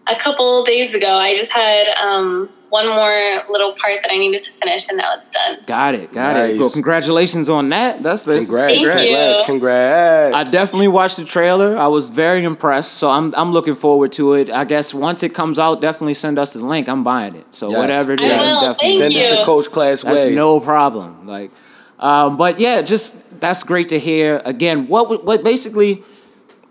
[0.08, 1.08] a couple days ago.
[1.12, 5.14] I just had um, one more little part that I needed to finish, and now
[5.16, 5.58] it's done.
[5.66, 6.12] Got it.
[6.12, 6.58] Got it.
[6.58, 8.02] Well, congratulations on that.
[8.02, 9.44] That's that's Congrats, Thank congrats, you.
[9.46, 10.34] congrats.
[10.34, 11.76] I definitely watched the trailer.
[11.76, 12.92] I was very impressed.
[12.94, 14.50] So I'm I'm looking forward to it.
[14.50, 16.88] I guess once it comes out, definitely send us the link.
[16.88, 17.46] I'm buying it.
[17.52, 17.78] So Yes.
[17.78, 18.60] whatever it is, I will.
[18.60, 19.36] definitely Thank Send it you.
[19.38, 20.34] the coach class that's way.
[20.34, 21.26] no problem.
[21.26, 21.50] Like,
[21.98, 24.40] um, but yeah, just that's great to hear.
[24.44, 26.02] Again, what what basically.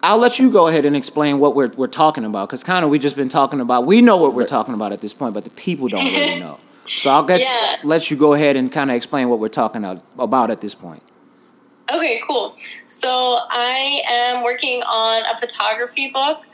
[0.05, 2.91] I'll let you go ahead and explain what we're, we're talking about because kind of
[2.91, 5.43] we just been talking about we know what we're talking about at this point, but
[5.43, 6.59] the people don't really know.
[6.85, 7.77] So I'll get Yeah.
[7.83, 11.01] let you go ahead and kind of explain what we're talking about at this point.
[11.91, 12.55] Okay, cool.
[12.85, 13.09] So
[13.49, 16.45] I am working on a photography book,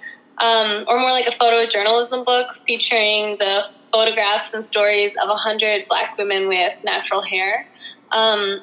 [0.41, 6.17] um, or more like a photojournalism book, featuring the photographs and stories of 100 black
[6.17, 7.67] women with natural hair.
[8.11, 8.61] Um,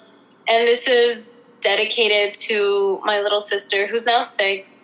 [0.50, 4.80] and this is dedicated to my little sister, who's now six,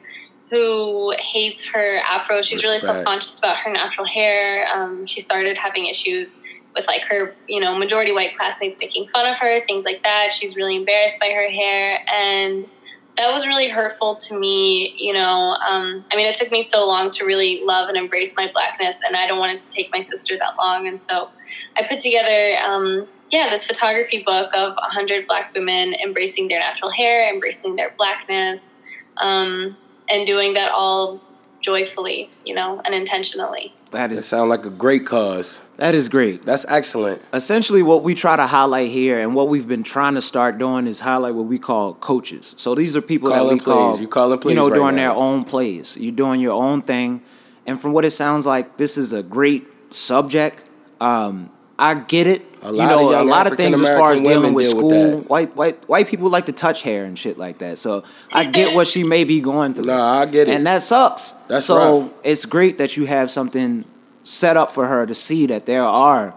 [0.51, 2.43] who hates her afro.
[2.43, 2.95] She's really Respect.
[2.95, 4.67] self conscious about her natural hair.
[4.75, 6.37] Um, she started having issues
[6.75, 10.31] with like her, you know, majority white classmates making fun of her, things like that.
[10.33, 12.67] She's really embarrassed by her hair, and
[13.17, 14.95] that was really hurtful to me.
[14.99, 18.35] You know, um, I mean, it took me so long to really love and embrace
[18.37, 20.89] my blackness, and I don't want it to take my sister that long.
[20.89, 21.31] And so,
[21.77, 26.91] I put together, um, yeah, this photography book of hundred black women embracing their natural
[26.91, 28.75] hair, embracing their blackness,
[29.19, 29.77] um,
[30.11, 31.21] and doing that all
[31.61, 33.73] joyfully, you know, and intentionally.
[33.91, 35.63] That That is sound like a great cause.
[35.79, 36.45] that is great.
[36.45, 37.25] That's excellent.
[37.33, 40.87] essentially what we try to highlight here and what we've been trying to start doing
[40.87, 42.55] is highlight what we call coaches.
[42.59, 44.01] So these are people that Calling we call plays.
[44.01, 45.97] You calling plays you know right doing their own plays.
[45.97, 47.23] You're doing your own thing,
[47.67, 50.63] and from what it sounds like, this is a great subject.
[51.01, 52.54] Um, I get it.
[52.65, 54.65] A you know, of young a lot of things as far as dealing women with
[54.67, 54.89] deal school.
[54.91, 55.29] that.
[55.29, 57.79] white white white people like to touch hair and shit like that.
[57.79, 59.85] So I get what she may be going through.
[59.85, 60.57] Nah, I get it.
[60.57, 61.35] And that sucks.
[61.49, 62.13] That's so rough.
[62.25, 63.85] it's great that you have something
[64.23, 66.35] set up for her to see that there are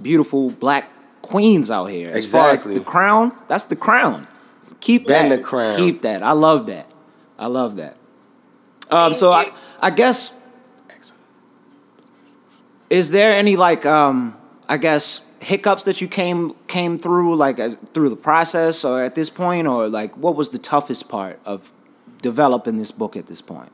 [0.00, 0.90] beautiful black
[1.22, 2.08] queens out here.
[2.10, 2.78] As far as Exactly.
[2.78, 4.26] the crown, that's the crown.
[4.80, 5.36] Keep Been that.
[5.36, 5.76] the crown.
[5.76, 6.22] Keep that.
[6.22, 6.90] I love that.
[7.38, 7.96] I love that.
[8.90, 9.52] Um, so I.
[9.78, 10.32] I guess
[12.88, 14.36] is there any like um
[14.68, 17.58] I guess hiccups that you came came through like
[17.92, 21.72] through the process or at this point or like what was the toughest part of
[22.22, 23.70] developing this book at this point?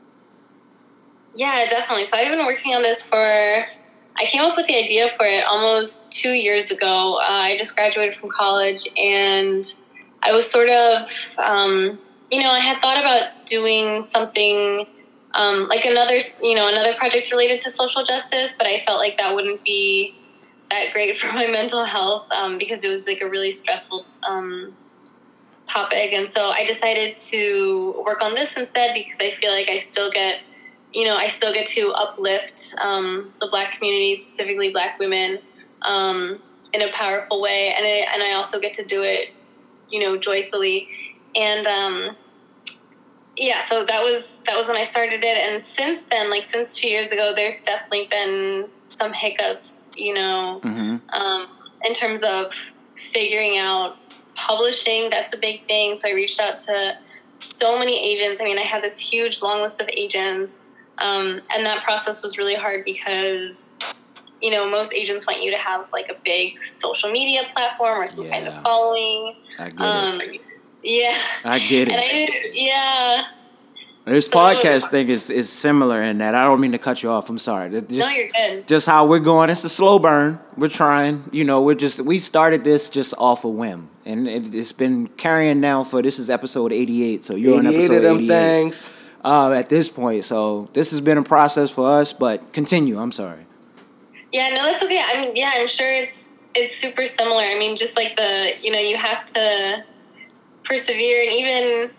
[1.35, 2.05] Yeah, definitely.
[2.05, 3.15] So I've been working on this for.
[3.15, 7.19] I came up with the idea for it almost two years ago.
[7.19, 9.63] Uh, I just graduated from college, and
[10.21, 11.97] I was sort of, um,
[12.29, 14.85] you know, I had thought about doing something
[15.33, 19.17] um, like another, you know, another project related to social justice, but I felt like
[19.17, 20.13] that wouldn't be
[20.73, 24.75] that great for my mental health um, because it was like a really stressful um,
[25.65, 26.13] topic.
[26.13, 30.11] And so I decided to work on this instead because I feel like I still
[30.11, 30.41] get,
[30.91, 35.39] you know, I still get to uplift um, the black community, specifically black women,
[35.87, 36.39] um,
[36.73, 37.73] in a powerful way.
[37.75, 39.31] And, I, and I also get to do it,
[39.89, 40.89] you know, joyfully.
[41.35, 42.15] And, um,
[43.35, 46.77] yeah, so that was that was when I started it, and since then, like since
[46.77, 51.47] two years ago, there's definitely been some hiccups, you know, um,
[51.85, 52.53] in terms of
[53.11, 53.97] figuring out
[54.35, 55.09] publishing.
[55.09, 55.95] That's a big thing.
[55.95, 56.97] So I reached out to
[57.37, 58.41] so many agents.
[58.41, 60.63] I mean, I had this huge long list of agents,
[60.99, 63.77] um, and that process was really hard because
[64.41, 68.05] you know most agents want you to have like a big social media platform or
[68.07, 69.35] some kind of following.
[69.59, 70.41] I get Um, it.
[70.83, 72.29] yeah, I get and it.
[72.29, 73.23] I yeah.
[74.05, 76.77] This so it was- podcast thing is, is similar in that I don't mean to
[76.77, 77.29] cut you off.
[77.29, 77.69] I'm sorry.
[77.69, 78.67] That No, Just, you're good.
[78.67, 79.49] just how we're going.
[79.49, 80.39] It's a slow burn.
[80.57, 81.23] We're trying.
[81.31, 85.07] You know, we're just we started this just off a whim, and it, it's been
[85.07, 87.23] carrying now for this is episode 88.
[87.23, 88.89] So you're on 88 episode of them 88 things.
[89.23, 90.25] uh, at this point.
[90.25, 92.99] So this has been a process for us, but continue.
[92.99, 93.45] I'm sorry.
[94.33, 95.01] Yeah, no, that's okay.
[95.05, 97.41] I mean, yeah, I'm sure it's it's super similar.
[97.41, 99.83] I mean, just like the you know you have to
[100.65, 101.91] persevere, and even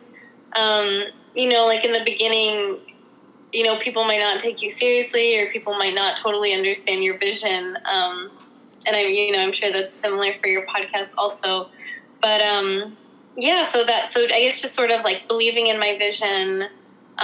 [0.56, 1.02] um,
[1.34, 2.78] you know, like in the beginning,
[3.52, 7.18] you know, people might not take you seriously, or people might not totally understand your
[7.18, 7.76] vision.
[7.92, 8.30] Um,
[8.86, 11.68] and I, you know, I'm sure that's similar for your podcast also.
[12.20, 12.96] But um,
[13.36, 16.64] yeah, so that so I guess just sort of like believing in my vision,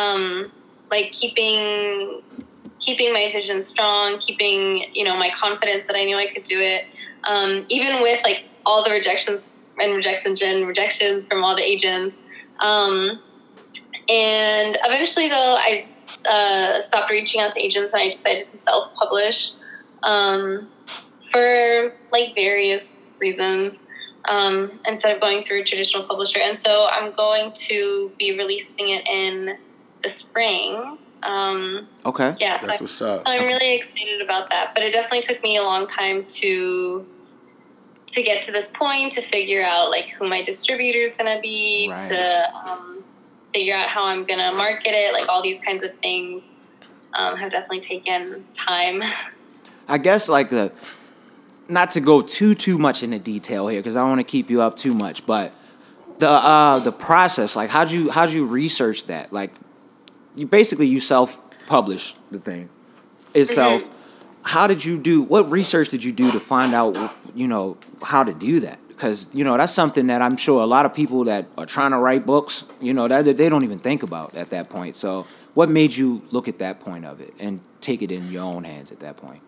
[0.00, 0.50] um,
[0.90, 2.22] like keeping
[2.80, 6.60] keeping my vision strong, keeping you know my confidence that I knew I could do
[6.60, 6.86] it,
[7.28, 12.20] um, even with like all the rejections and rejections and rejections from all the agents.
[12.64, 13.20] Um,
[14.10, 15.86] and eventually, though, I
[16.28, 19.52] uh, stopped reaching out to agents and I decided to self publish
[20.02, 20.68] um,
[21.20, 23.86] for like various reasons
[24.28, 26.40] um, instead of going through a traditional publisher.
[26.42, 29.56] And so I'm going to be releasing it in
[30.02, 30.98] the spring.
[31.22, 32.34] Um, Okay.
[32.40, 33.22] yeah, so That's I- what's up.
[33.26, 37.06] I'm really excited about that, but it definitely took me a long time to
[38.06, 41.40] to get to this point to figure out like who my distributor is going to
[41.40, 41.98] be, Right.
[42.08, 42.99] to um,
[43.52, 46.56] figure out how I'm going to market it, like all these kinds of things
[47.18, 49.02] um, have definitely taken time.
[49.88, 50.72] I guess like the
[51.68, 54.50] not to go too too much into detail here because I don't want to keep
[54.50, 55.54] you up too much, but
[56.18, 59.52] the uh the process like how'd you how'd you research that like
[60.36, 62.68] you basically you self publish the thing
[63.34, 63.88] itself.
[64.42, 65.22] How did you do?
[65.22, 66.96] What research did you do to find out
[67.34, 68.78] you know how to do that?
[69.00, 71.92] Because you know that's something that I'm sure a lot of people that are trying
[71.92, 74.94] to write books, you know, that they don't even think about at that point.
[74.94, 78.42] So, what made you look at that point of it and take it in your
[78.42, 79.40] own hands at that point?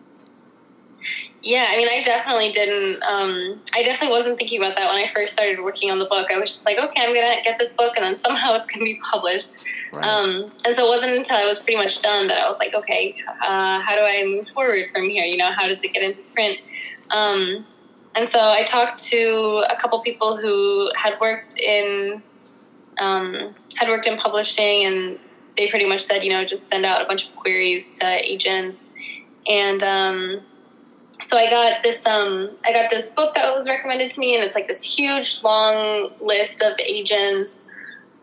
[1.43, 3.03] Yeah, I mean, I definitely didn't.
[3.03, 6.31] Um, I definitely wasn't thinking about that when I first started working on the book.
[6.31, 8.85] I was just like, okay, I'm gonna get this book, and then somehow it's gonna
[8.85, 9.63] be published.
[9.93, 10.03] Right.
[10.03, 12.73] Um, and so it wasn't until I was pretty much done that I was like,
[12.73, 13.13] okay,
[13.43, 15.25] uh, how do I move forward from here?
[15.25, 16.59] You know, how does it get into print?
[17.15, 17.67] Um,
[18.15, 22.21] and so I talked to a couple people who had worked in
[22.99, 25.19] um, had worked in publishing, and
[25.57, 28.89] they pretty much said, you know, just send out a bunch of queries to agents,
[29.47, 30.41] and um,
[31.21, 34.43] so I got this um I got this book that was recommended to me and
[34.43, 37.63] it's like this huge long list of agents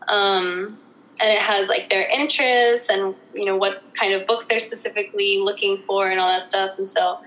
[0.07, 0.77] um
[1.21, 5.39] and it has like their interests and you know what kind of books they're specifically
[5.39, 6.77] looking for and all that stuff.
[6.77, 7.19] And so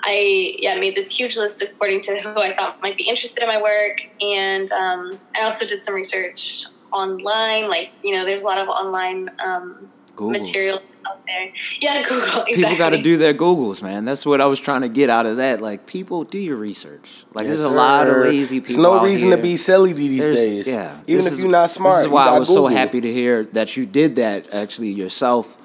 [0.00, 3.48] I yeah made this huge list according to who I thought might be interested in
[3.48, 8.46] my work and um, I also did some research online like you know there's a
[8.46, 10.78] lot of online um, material
[11.08, 14.04] out there yeah Google exactly People got to do their Googles, man.
[14.04, 15.60] That's what I was trying to get out of that.
[15.60, 17.24] Like, people do your research.
[17.34, 18.68] Like, Yes, there's a lot of lazy people.
[18.68, 19.36] There's no out reason here.
[19.36, 20.66] to be silly these There's- days.
[20.68, 20.98] Yeah.
[21.06, 22.68] Even if is- you're not smart, This is why you I was Google.
[22.68, 25.56] so happy to hear that you did that actually yourself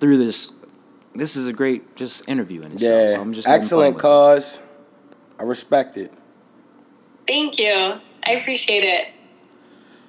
[0.00, 0.50] through this.
[1.18, 2.82] This is a great just interview in itself.
[2.82, 4.02] Yeah, so I'm just excellent fun it.
[4.02, 4.60] cause.
[5.38, 6.12] I respect it.
[7.26, 7.94] thank you
[8.26, 9.08] I appreciate it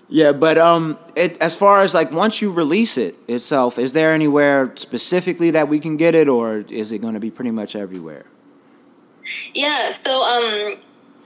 [0.07, 4.11] Yeah, but um, it, as far as like once you release it itself, is there
[4.11, 7.75] anywhere specifically that we can get it, or is it going to be pretty much
[7.75, 8.25] everywhere?
[9.53, 10.77] Yeah, so um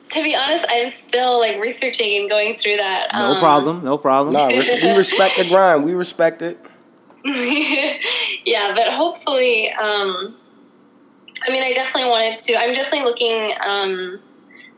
[0.09, 3.07] to be honest, I'm still like researching and going through that.
[3.13, 3.83] No um, problem.
[3.83, 4.33] No problem.
[4.33, 4.57] Nah, we
[4.97, 5.83] respect the grind.
[5.83, 6.57] We respect it.
[8.45, 10.35] yeah, but hopefully um
[11.47, 14.19] I mean I definitely wanted to I'm definitely looking um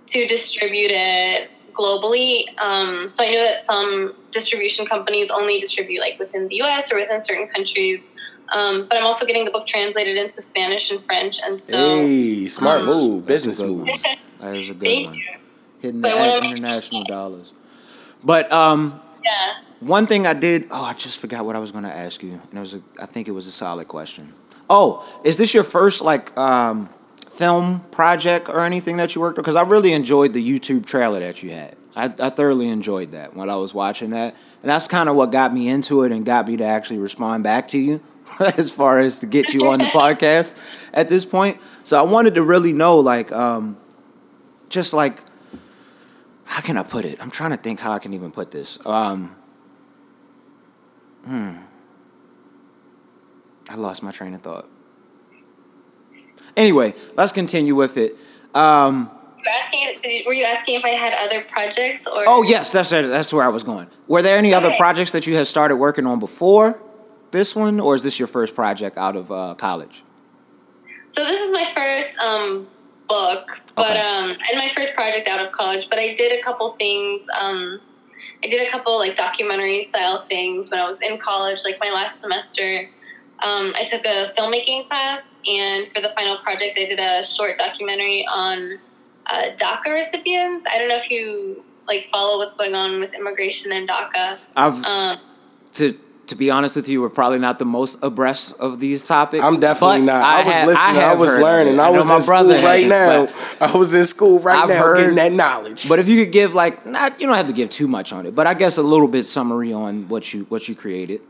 [0.07, 2.47] to distribute it globally.
[2.61, 6.97] Um so I know that some distribution companies only distribute like within the US or
[6.99, 8.09] within certain countries.
[8.55, 12.45] Um, but I'm also getting the book translated into Spanish and French and so hey,
[12.45, 13.87] smart um, move, business move.
[13.87, 13.89] one.
[14.39, 15.15] That is a good Thank one.
[15.15, 15.23] you.
[15.81, 17.53] Hitting the But what ad- international dollars.
[18.23, 19.55] But um, Yeah.
[19.85, 20.67] One thing I did.
[20.71, 22.73] Oh, I just forgot what I was going to ask you, and it was.
[22.73, 24.33] A, I think it was a solid question.
[24.69, 26.89] Oh, is this your first like um,
[27.29, 29.43] film project or anything that you worked on?
[29.43, 31.75] Because I really enjoyed the YouTube trailer that you had.
[31.95, 35.31] I, I thoroughly enjoyed that when I was watching that, and that's kind of what
[35.31, 38.01] got me into it and got me to actually respond back to you,
[38.39, 40.55] as far as to get you on the podcast
[40.93, 41.59] at this point.
[41.83, 43.77] So I wanted to really know, like, um,
[44.67, 45.21] just like,
[46.45, 47.21] how can I put it?
[47.21, 48.79] I'm trying to think how I can even put this.
[48.83, 49.35] Um,
[51.27, 51.57] I
[53.75, 54.69] lost my train of thought.
[56.55, 58.13] Anyway, let's continue with it.
[58.53, 59.09] Um,
[59.45, 60.23] asking?
[60.25, 62.23] Were you asking if I had other projects or?
[62.27, 63.87] oh yes, that's that's where I was going.
[64.07, 66.81] Were there any other projects that you had started working on before
[67.31, 70.03] this one, or is this your first project out of uh, college?
[71.09, 72.67] So this is my first um,
[73.07, 73.99] book, but Okay.
[73.99, 75.89] um, and my first project out of college.
[75.89, 77.27] But I did a couple things.
[77.39, 77.81] Um,
[78.43, 81.59] I did a couple like documentary style things when I was in college.
[81.63, 82.89] Like my last semester,
[83.43, 87.57] um, I took a filmmaking class, and for the final project, I did a short
[87.57, 88.79] documentary on
[89.27, 90.65] uh, DACA recipients.
[90.71, 94.39] I don't know if you like follow what's going on with immigration and DACA.
[94.55, 95.17] I've Um,
[95.75, 99.43] to to be honest with you, we're probably not the most abreast of these topics.
[99.43, 100.21] I'm definitely not.
[100.21, 100.97] I, was have- listening.
[100.97, 101.73] I, have was learning.
[101.75, 101.79] it.
[101.79, 103.27] I, was my in school right now.
[103.61, 104.63] I was in school right now.
[104.63, 105.87] I've now heard- getting that knowledge.
[105.87, 108.25] But if you could give like not, you don't have to give too much on
[108.25, 111.21] it, but I guess a little bit summary on what you what you created.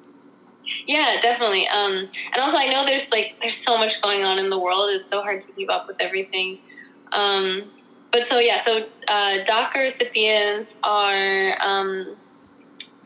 [0.88, 1.68] Yeah, definitely.
[1.68, 4.90] Um, and also, I know there's like there's so much going on in the world.
[4.92, 6.60] It's so hard to keep up with everything.
[7.12, 7.64] Um,
[8.12, 12.16] but so yeah, so uh, DACA recipients are um,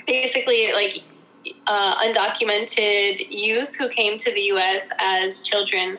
[0.07, 1.03] basically like
[1.67, 4.91] uh, undocumented youth who came to the U.S.
[4.99, 5.97] as children.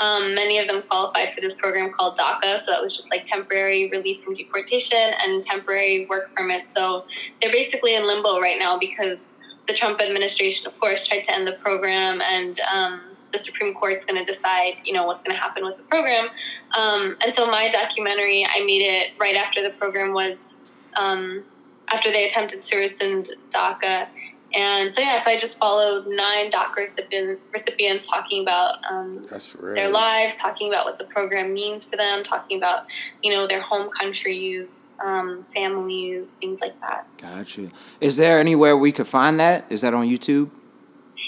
[0.00, 3.24] Um, many of them qualified for this program called DACA, so that was just like
[3.24, 6.72] temporary relief from deportation and temporary work permits.
[6.72, 7.04] So
[7.42, 9.32] they're basically in limbo right now because
[9.66, 13.00] the Trump administration, of course, tried to end the program, and um,
[13.32, 16.28] the Supreme Court's going to decide, you know, what's going to happen with the program.
[16.78, 21.44] Um, and so my documentary, I made it right after the program was, um,
[21.92, 24.08] after they attempted to rescind DACA.
[24.54, 29.54] And so, yeah, so I just followed nine DACA recipient, recipients talking about um, That's
[29.54, 29.74] real.
[29.74, 32.86] their lives, talking about what the program means for them, talking about,
[33.22, 37.06] you know, their home countries, um, families, things like that.
[37.20, 37.68] Gotcha.
[38.00, 39.66] Is there anywhere we could find that?
[39.68, 40.50] Is that on YouTube?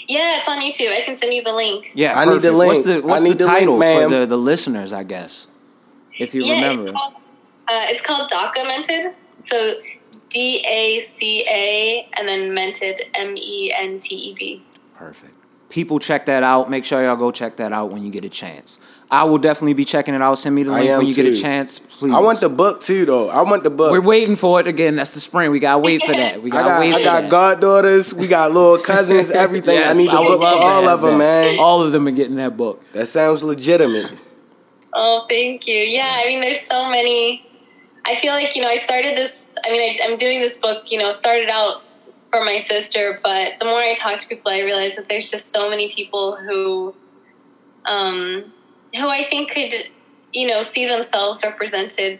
[0.07, 0.91] Yeah, it's on YouTube.
[0.91, 1.91] I can send you the link.
[1.93, 2.55] Yeah, I need the perfect.
[2.55, 3.01] What's link.
[3.03, 4.09] the what's I need the the link, title ma'am.
[4.09, 4.91] for the, the listeners?
[4.93, 5.47] I guess
[6.17, 6.83] if you yeah, remember.
[6.83, 7.15] It's called,
[7.67, 9.13] uh, it's called DACAmented.
[9.41, 9.73] So
[10.31, 14.63] D A C A and then mented M E N T E D.
[14.95, 15.33] Perfect.
[15.69, 16.69] People check that out.
[16.69, 18.77] Make sure y'all go check that out when you get a chance.
[19.09, 20.35] I will definitely be checking it out.
[20.35, 22.13] Send me the link when you get a chance, please.
[22.13, 23.29] I want the book too, though.
[23.29, 23.91] I want the book.
[23.91, 24.95] We're waiting for it again.
[24.95, 25.51] That's the spring.
[25.51, 26.41] We gotta wait for that.
[26.41, 27.31] We gotta got, wait I for got that.
[27.31, 28.13] goddaughters.
[28.13, 29.29] We got little cousins.
[29.31, 29.75] Everything.
[29.75, 31.45] Yes, I need the would book for all of them, that.
[31.51, 31.59] man.
[31.59, 32.89] All of them are getting that book.
[32.93, 34.11] That sounds legitimate.
[34.93, 35.73] Oh, thank you.
[35.75, 37.45] Yeah, I mean, there's so many.
[38.05, 40.91] I feel like, you know, I started this, I mean, I, I'm doing this book,
[40.91, 41.83] you know, started out
[42.31, 45.51] for my sister, but the more I talk to people, I realize that there's just
[45.51, 46.95] so many people who,
[47.85, 48.53] um,
[48.95, 49.73] who I think could,
[50.33, 52.19] you know, see themselves represented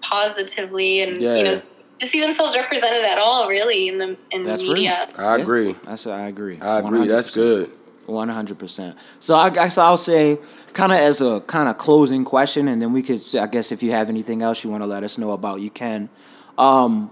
[0.00, 1.60] positively and, you know,
[1.98, 4.74] to see themselves represented at all, really, in the in That's the real.
[4.74, 5.08] media.
[5.18, 5.74] I agree.
[5.84, 6.58] That's I agree.
[6.60, 7.06] I agree.
[7.08, 7.34] That's 100%.
[7.34, 7.70] good.
[8.06, 8.96] One hundred percent.
[9.20, 10.38] So I guess I'll say,
[10.78, 13.82] kind of as a kind of closing question, and then we could, I guess, if
[13.82, 16.08] you have anything else you want to let us know about, you can.
[16.56, 17.10] Um,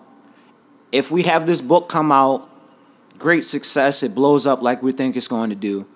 [0.92, 2.48] if we have this book come out,
[3.18, 5.88] great success, it blows up like we think it's going to do.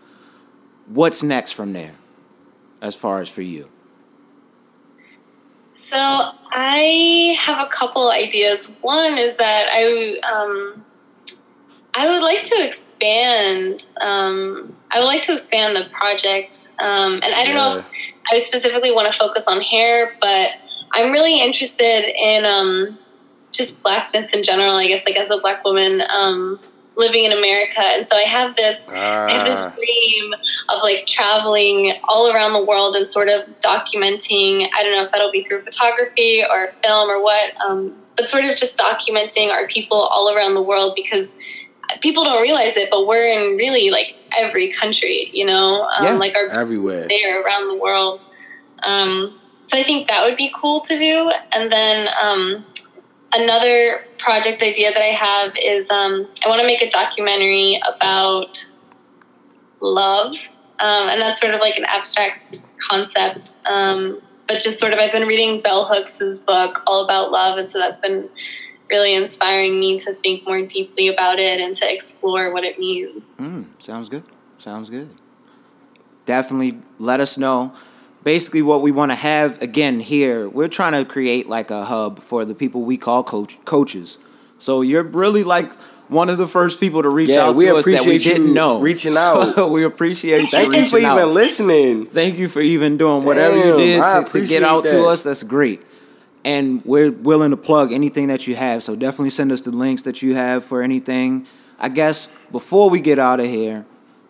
[0.89, 1.95] What's next from there,
[2.83, 3.71] as far as for you?
[5.71, 5.97] So
[6.51, 8.73] I have a couple ideas.
[8.81, 10.85] One is that I um,
[11.95, 13.93] I would like to expand.
[14.01, 18.39] Um, I would like to expand the project, um, and I don't know if I
[18.39, 20.51] specifically want to focus on hair, but
[20.93, 22.99] I'm really interested in um,
[23.53, 24.73] just blackness in general.
[24.73, 26.59] I guess like as a black woman um,
[26.97, 30.35] living in America, and so I have this I have this Ah, dream
[30.71, 34.67] of like traveling all around the world and sort of documenting.
[34.75, 38.45] I don't know if that'll be through photography or film or what, um, but sort
[38.45, 41.33] of just documenting our people all around the world because
[42.01, 46.13] people don't realize it, but we're in really like every country, you know, um, Yeah,
[46.15, 47.07] like our everywhere.
[47.09, 48.21] there around the world.
[48.83, 51.31] Um, so I think that would be cool to do.
[51.53, 52.63] And then um,
[53.35, 58.71] another project idea that I have is um, I want to make a documentary about
[59.81, 60.35] love.
[60.81, 63.61] Um, and that's sort of like an abstract concept.
[63.67, 67.59] Um, but just sort of, I've been reading Bell Hooks' book all about love.
[67.59, 68.29] And so that's been
[68.91, 73.35] really inspiring me to think more deeply about it and to explore what it means.
[73.37, 74.25] Mm, sounds good.
[74.59, 75.09] Sounds good.
[76.27, 77.75] Definitely let us know.
[78.23, 82.19] Basically, what we want to have again here, we're trying to create like a hub
[82.21, 84.19] for the people we call coach coaches.
[84.59, 85.73] So you're really like
[86.09, 88.27] one of the first people to reach Yeah, out we to us that we appreciate
[88.27, 88.81] you didn't know.
[88.81, 89.71] reaching So out.
[89.71, 90.47] we appreciate you.
[90.49, 92.05] Thank you for reaching even listening.
[92.05, 95.23] Thank you for even doing whatever you did to, to get out to us.
[95.23, 95.83] That's great.
[96.45, 98.83] And we're willing to plug anything that you have.
[98.83, 101.47] So definitely send us the links that you have for anything.
[101.79, 103.87] I guess before we get out of here,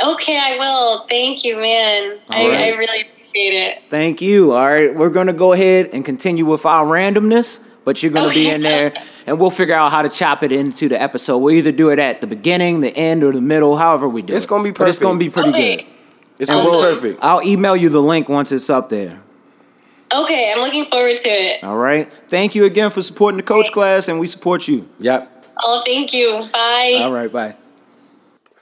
[0.00, 1.06] Okay, I will.
[1.08, 2.18] Thank you, man.
[2.30, 2.58] I, All right.
[2.60, 3.78] I really appreciate it.
[3.88, 4.52] Thank you.
[4.52, 8.48] All right, we're gonna go ahead and continue with our randomness, but you're gonna be
[8.50, 8.92] in there,
[9.26, 11.38] and we'll figure out how to chop it into the episode.
[11.38, 13.76] We'll either do it at the beginning, the end, or the middle.
[13.76, 14.48] However we do It's it.
[14.48, 15.76] gonna be But it's gonna be pretty Okay.
[15.76, 15.84] good.
[16.38, 17.18] It's And gonna be we'll- perfect.
[17.22, 19.20] I'll email you the link once it's up there.
[20.14, 21.62] Okay, I'm looking forward to it.
[21.64, 22.12] All right.
[22.28, 24.88] Thank you again for supporting the coach class, and we support you.
[24.98, 25.28] Yep.
[25.62, 26.42] Oh, thank you.
[26.52, 26.98] Bye.
[27.02, 27.32] All right.
[27.32, 27.54] Bye.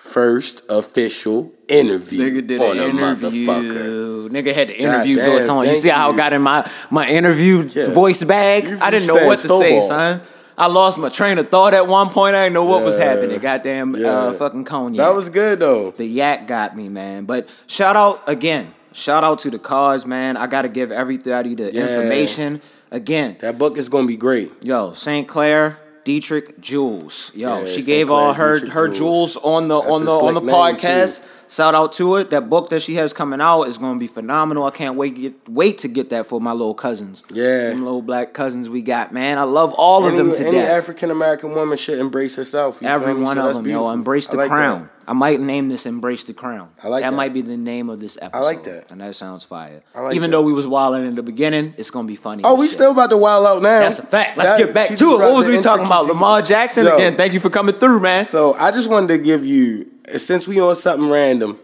[0.01, 3.47] First official interview Nigga did on an a interview.
[3.47, 4.29] motherfucker.
[4.31, 5.67] Nigga had the interview damn, voice on.
[5.69, 7.91] You see how I got in my my interview Yeah.
[7.93, 8.67] voice bag?
[8.67, 10.23] You- I didn't know what to say, son.
[10.57, 12.35] I lost my train of thought at one point.
[12.35, 13.39] I didn't know what was happening.
[13.41, 14.97] Goddamn, uh, fucking cognac.
[15.07, 15.91] That was good though.
[15.91, 17.25] the yak got me, man.
[17.27, 18.69] But shout out again.
[18.93, 20.39] Shout out to the cause, man.
[20.39, 21.83] I got to give everybody the Yeah.
[21.83, 23.37] information again.
[23.41, 24.51] That book is gonna be great.
[24.63, 25.29] Yo, St.
[25.29, 25.77] Clair
[26.11, 27.31] Dietrich Jules.
[27.35, 30.35] Yo, Yeah, she gave all her Dietrich her jewels on the That's on the on
[30.35, 31.23] the podcast.
[31.49, 32.31] Shout out to it.
[32.31, 34.65] That book that she has coming out is going to be phenomenal.
[34.65, 37.23] I can't wait get wait to get that for my little cousins.
[37.33, 37.71] Yeah.
[37.71, 39.37] Them little black cousins we got, man.
[39.39, 40.59] I love all of them to any.
[40.59, 42.81] African American woman should embrace herself.
[42.83, 43.87] you Every one So of them, beautiful.
[43.89, 43.93] yo.
[43.93, 44.83] Embrace the like crown.
[44.83, 45.00] that.
[45.11, 47.11] I might name this "Embrace the Crown." I like that.
[47.11, 47.17] That.
[47.17, 48.39] might be the name of this episode.
[48.39, 48.93] I like that.
[48.93, 49.83] and that sounds fire.
[49.93, 50.37] I like Even that.
[50.37, 52.43] though we was wilding in the beginning, it's gonna be funny.
[52.45, 52.75] Oh, we shit.
[52.77, 53.81] still about to wild out now.
[53.81, 54.37] That's a fact.
[54.39, 55.19] Let's That- get back to it.
[55.19, 56.07] What was we talking about?
[56.07, 56.95] Lamar Jackson Yo.
[56.95, 57.17] again.
[57.17, 58.25] Thank you for coming through, man.
[58.25, 59.87] So I just wanted to give you,
[60.17, 61.59] since we on something random,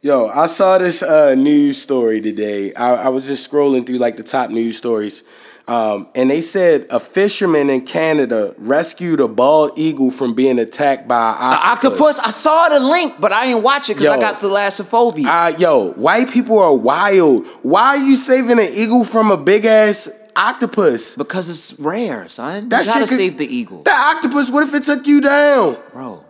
[0.00, 2.72] yo, I saw this uh, news story today.
[2.74, 5.24] I, I was just scrolling through like the top news stories,
[5.68, 11.06] um, and they said a fisherman in Canada rescued a bald eagle from being attacked
[11.06, 12.18] by an The octopus.
[12.18, 12.18] octopus.
[12.20, 15.26] I saw the link, but I didn't watch it because I got thalassophobia.
[15.26, 17.46] Uh, yo, white people are wild.
[17.62, 21.16] Why are you saving an eagle from a big ass octopus?
[21.16, 22.68] because it's rare, son.
[22.70, 25.76] That you gotta could- save the eagle, That octopus, what if it took you down?
[25.92, 26.24] bro.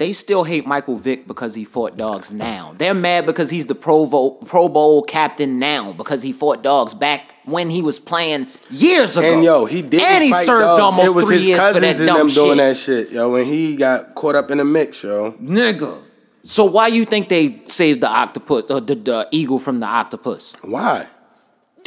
[0.00, 2.72] They still hate Michael Vick because he fought dogs now.
[2.78, 6.94] They're mad because he's the Pro Bowl, Pro Bowl captain now because he fought dogs
[6.94, 9.30] back when he was playing years ago.
[9.30, 10.80] And yo, he did And he fight served dogs.
[10.80, 12.56] almost It was three his years for cousins that and dumb them doing shit.
[12.56, 13.34] that shit, yo.
[13.36, 15.32] And he got caught up in the mix, yo.
[15.32, 15.98] Nigga.
[16.44, 20.54] So why you think they saved the octopus, uh, the, the eagle from the octopus?
[20.62, 21.06] Why?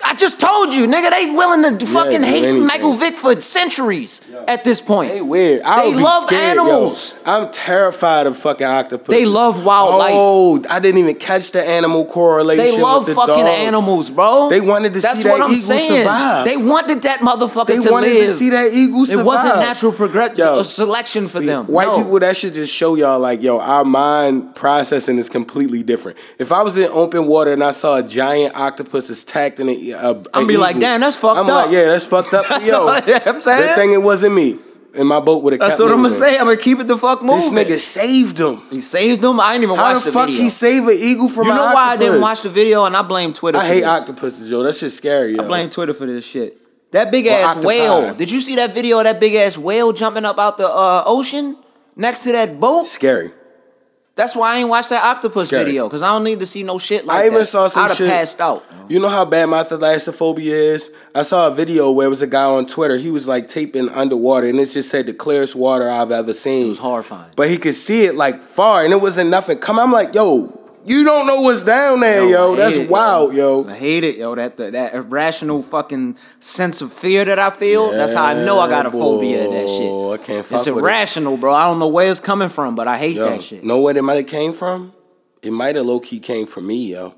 [0.05, 2.67] I just told you, nigga, they willing to fucking do hate anything.
[2.67, 5.11] Michael Vick for centuries at this point.
[5.11, 5.61] They weird.
[5.63, 6.61] I They love scared, yo.
[6.63, 7.15] animals.
[7.25, 9.07] I'm terrified of fucking octopus.
[9.07, 10.11] They love wildlife.
[10.13, 12.63] Oh, I didn't even catch the animal correlation.
[12.65, 13.49] They love the fucking dogs.
[13.63, 14.49] animals, bro.
[14.49, 16.03] They wanted to That's see what that I'm eagle saying.
[16.03, 16.45] survive.
[16.45, 18.27] They wanted that motherfucker They to wanted live.
[18.27, 19.21] to see that eagle survive.
[19.21, 21.65] It wasn't natural progress Yo, uh, selection for See, them.
[21.67, 21.97] White No.
[21.97, 26.17] people, that should just show y'all like, yo, our mind processing is completely different.
[26.39, 29.91] If I was in open water and I saw a giant octopus attacked in a,
[29.91, 31.65] a, I'm a be like, damn, that's fucked I'm up.
[31.65, 32.87] like, yeah, that's fucked up yo.
[32.87, 33.67] I'm saying.
[33.67, 34.59] Good thing it wasn't me.
[34.95, 36.37] And my boat would have That's what I'm gonna say.
[36.37, 37.55] I'm gonna keep it the fuck moving.
[37.55, 38.61] This nigga saved him.
[38.69, 39.39] he saved them.
[39.39, 40.43] I didn't even How watch the, the, fuck video.
[40.43, 41.73] he save an eagle from you know octopus?
[41.75, 42.85] why I didn't watch the video?
[42.85, 43.57] And I blame Twitter.
[43.57, 43.87] I hate this.
[43.87, 44.61] octopuses, yo.
[44.61, 45.43] That shit's scary, yo.
[45.43, 46.57] I blame Twitter for this shit.
[46.91, 47.67] That big ass octopi.
[47.67, 48.13] whale.
[48.13, 51.03] Did you see that video of that big ass whale jumping up out the uh,
[51.07, 51.57] ocean
[51.95, 52.85] next to that boat?
[52.85, 53.31] Scary.
[54.15, 55.65] That's why I ain't watched that octopus Scary.
[55.65, 57.23] video because I don't need to see no shit like that.
[57.23, 57.45] I even that.
[57.45, 58.63] saw some I'd have shit- passed out.
[58.89, 60.91] You know how bad my thalassophobia is?
[61.15, 62.97] I saw a video where it was a guy on Twitter.
[62.97, 66.65] He was like taping underwater, and it just said the clearest water I've ever seen.
[66.67, 67.31] It was horrifying.
[67.35, 69.57] But he could see it like far, and it wasn't nothing.
[69.57, 70.47] Come, I'm like, yo,
[70.85, 72.53] you don't know what's down there, yo.
[72.53, 73.65] I That's it, wild, yo.
[73.67, 74.35] I hate it, yo.
[74.35, 77.91] That that, that irrational fucking sense of fear that I feel.
[77.91, 79.91] that's how I know I got a Yeah, phobia of that shit.
[79.91, 80.79] I can't It's with it.
[80.79, 81.53] irrational, bro.
[81.53, 83.63] I don't know where it's coming from, but I hate Yo, that shit.
[83.63, 84.93] know where it might have came from?
[85.41, 87.15] It might have low key came from me, yo.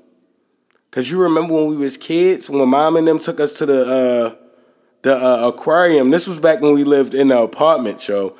[0.90, 3.82] Cause you remember when we was kids, when mom and them took us to the
[3.82, 4.42] uh,
[5.02, 6.10] the uh, aquarium.
[6.10, 8.36] This was back when we lived in the apartment, yo.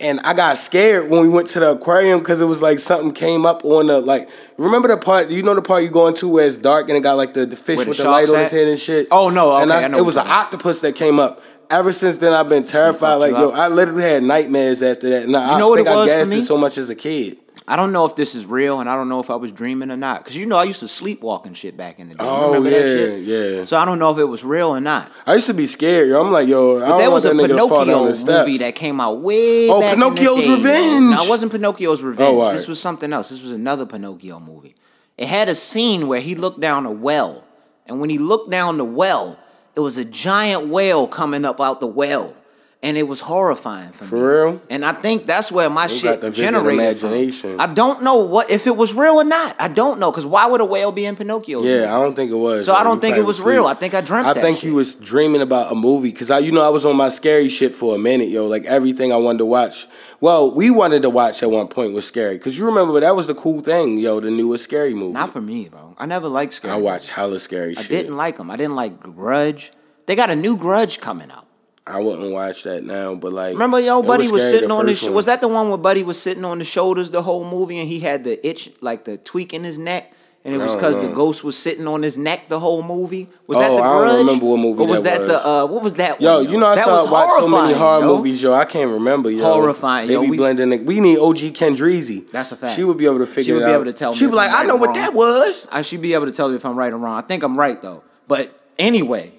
[0.00, 3.12] And I got scared when we went to the aquarium because it was like something
[3.12, 4.28] came up on the like.
[4.56, 5.30] Remember the part?
[5.30, 7.44] You know the part you go into where it's dark and it got like the,
[7.44, 8.58] the fish Where the with the light sharks on his at?
[8.60, 9.06] head and shit.
[9.10, 11.18] Oh, no, and okay, I, I know it what was you're an octopus that came
[11.18, 11.42] up.
[11.70, 13.16] Ever since then, I've been terrified.
[13.16, 13.50] Like yo.
[13.50, 15.24] I literally had nightmares after that.
[15.24, 16.36] And I, know what think it I was for gassed me?
[16.38, 17.38] it so much as a kid.
[17.70, 19.92] I don't know if this is real, and I don't know if I was dreaming
[19.92, 20.24] or not.
[20.24, 22.24] Cause you know I used to sleepwalk and shit back in the day.
[22.26, 23.22] Oh Remember yeah, that shit?
[23.58, 23.64] yeah.
[23.64, 25.08] So I don't know if it was real or not.
[25.24, 26.20] I used to be scared, yo.
[26.24, 28.46] I'm like, yo, I don't there was a that nigga to fall down Pinocchio steps.
[28.48, 30.50] movie that came out way Oh, back in the Pinocchio's day.
[30.50, 31.14] Revenge.
[31.14, 32.34] No, it wasn't Pinocchio's oh, Revenge.
[32.34, 33.28] Oh, all This was something else.
[33.28, 34.74] This was another Pinocchio movie.
[35.16, 37.46] It had a scene where he looked down a well,
[37.86, 39.38] and when he looked down the well,
[39.76, 42.34] it was a giant whale coming up out the well,
[42.82, 44.10] and it was horrifying for, me.
[44.10, 44.62] For real?
[44.70, 47.60] And I think that's where my You shit got generated from.
[47.60, 49.54] I don't know what if it was real or not.
[49.58, 51.62] I don't know because why would a whale be in Pinocchio?
[51.62, 52.64] Yeah, I don't think it was.
[52.66, 52.72] So.
[52.72, 53.66] I don't You think it was real.
[53.66, 54.64] I think I dreamt I think shit.
[54.70, 57.48] you was dreaming about a movie because I, you know, I was on my scary
[57.48, 58.46] shit for a minute, yo.
[58.46, 59.86] Like everything I wanted to watch.
[60.22, 63.26] Well, we wanted to watch at one point was scary because you remember that was
[63.26, 64.20] the cool thing, yo.
[64.20, 65.12] The newest scary movie.
[65.14, 65.94] Not for me, bro.
[65.98, 66.72] I never liked scary.
[66.72, 67.90] I watched hella scary I shit.
[67.90, 68.50] didn't like them.
[68.50, 69.72] I didn't like Grudge.
[70.06, 71.46] They got a new Grudge coming out.
[71.86, 74.86] I wouldn't watch that now, but like, Remember, yo, Buddy was, scary, sitting the on
[74.86, 74.94] the.
[74.94, 75.14] Sh- one.
[75.14, 77.88] was that the one where Buddy was sitting on the shoulders the whole movie and
[77.88, 80.12] he had the itch, like the tweak in his neck,
[80.44, 83.28] and it was because the ghost was sitting on his neck the whole movie.
[83.46, 83.84] Was Oh, that the Grudge?
[83.84, 85.44] I don't remember what movie Or was that that, the was.
[85.44, 85.66] uh?
[85.72, 86.20] What was that?
[86.20, 88.16] Yo, one, you know I that saw watch so many horror yo.
[88.16, 88.52] movies, yo.
[88.52, 89.42] I can't remember, yo.
[89.52, 90.20] Horrifying, They yo.
[90.22, 90.86] be We- blending it.
[90.86, 92.30] We need OG Kendreezy.
[92.30, 92.76] That's a fact.
[92.76, 93.58] She would be able to figure out.
[93.58, 93.74] She would be out.
[93.74, 95.66] able to tell me She'd be like, I'm I right know what wrong." that was.
[95.72, 97.16] I should be able to tell you if I'm right or wrong.
[97.18, 98.02] I think I'm right though.
[98.28, 99.32] But anyway,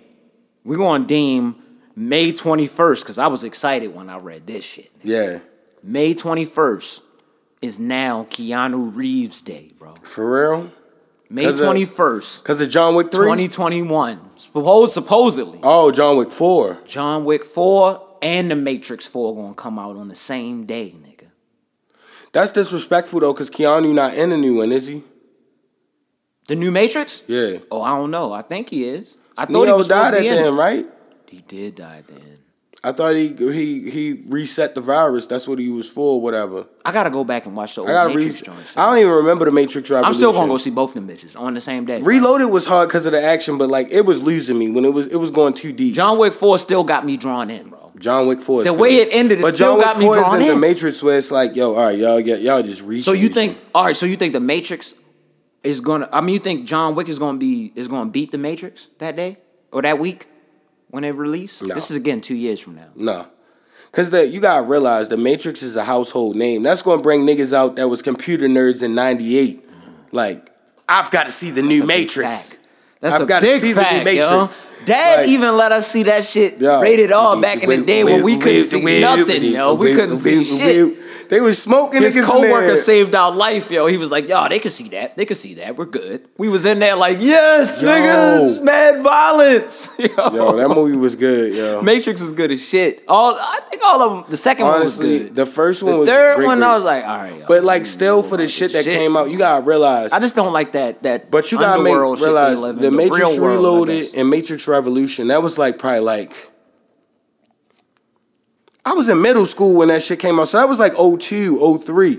[0.66, 1.56] we're gonna deem
[1.96, 4.92] May 21st because I was excited when I read this shit.
[5.04, 5.39] Yeah,
[5.84, 7.02] May 21st
[7.62, 9.94] is now Keanu Reeves Day, bro.
[10.02, 10.68] for real.
[11.30, 13.26] May 'Cause of- 21st, Cause of John Wick three.
[13.26, 14.20] 2021.
[14.38, 16.78] Suppose, supposedly, Oh, John Wick four.
[16.86, 21.28] John Wick 4 and The Matrix 4 gonna come out on the same day, nigga.
[22.34, 25.04] That's disrespectful though, cause Keanu not in the new one, is he?
[26.48, 27.24] The new Matrix?
[27.28, 27.58] Yeah.
[27.72, 28.34] Oh, I don't know.
[28.34, 29.16] I think he is.
[29.38, 30.86] I thought he was died at the end, right?
[31.32, 32.40] He did die at the end.
[32.84, 35.28] I thought he he he reset the virus.
[35.28, 36.68] That's what he was for, whatever.
[36.84, 38.16] I gotta go back and watch the old I gotta.
[38.16, 38.76] Matrix joints.
[38.76, 41.54] I don't even remember the Matrix I'm still gonna go see both them bitches on
[41.54, 42.02] the same day.
[42.02, 44.94] Reloaded was hard because of the action, but like it was losing me when it
[44.94, 45.94] was it was going too deep.
[45.94, 47.92] John Wick 4 still got me drawn in, bro.
[48.00, 48.64] John Wick Four.
[48.64, 50.56] The way it ended, it but still John Wick got Four is drawn in the.
[50.56, 53.06] Matrix where it's like, yo, all right, y'all get y'all just reach.
[53.06, 53.96] So you think, all right?
[53.96, 54.96] So you think the Matrix
[55.64, 56.10] is gonna?
[56.12, 59.16] I mean, you think John Wick is gonna be is gonna beat the Matrix that
[59.16, 59.38] day
[59.72, 60.28] or that week
[60.92, 61.62] when they release?
[61.62, 61.74] No.
[61.76, 62.88] This is again two years from now.
[62.96, 63.26] no?
[63.92, 66.64] Because the you gotta realize the Matrix is a household name.
[66.64, 69.66] That's gonna bring niggas out that was computer nerds in '98.
[70.14, 70.50] Like,
[70.88, 72.54] I've got to see the new That's Matrix.
[73.02, 74.68] That's I've a gotta big see the new fact, Matrix.
[74.80, 74.86] yo.
[74.86, 78.04] Dad Like- even let us see that shit Yo, rated R back in the day
[78.04, 79.74] when we couldn't see nothing, yo.
[79.76, 80.98] We couldn't see shit.
[81.32, 83.88] They was smoking His coworker saved our life, yo.
[83.88, 85.16] He was like, "Yo, they could see that.
[85.16, 85.78] They could see that.
[85.78, 87.88] We're good." We was in there like, "Yes, Yo.
[87.88, 91.82] niggas, mad violence." Yo, Yo, that movie was good, yo.
[91.82, 93.06] Matrix was good as shit.
[93.08, 94.30] All I think all of them.
[94.30, 95.36] The second Honestly, one was good.
[95.38, 96.68] the first one The was third great, one, great.
[96.68, 97.40] I was like, all right.
[97.40, 100.12] yo, But like, still for the shit that came out, you gotta realize.
[100.12, 101.02] I just don't like that.
[101.04, 105.30] That But you gotta make shit realize in, the Matrix world, Reloaded and Matrix Revolution.
[105.30, 106.51] That was like probably like.
[108.86, 111.78] I was in middle school when that shit came out, so that was like 02,
[111.78, 112.18] 03.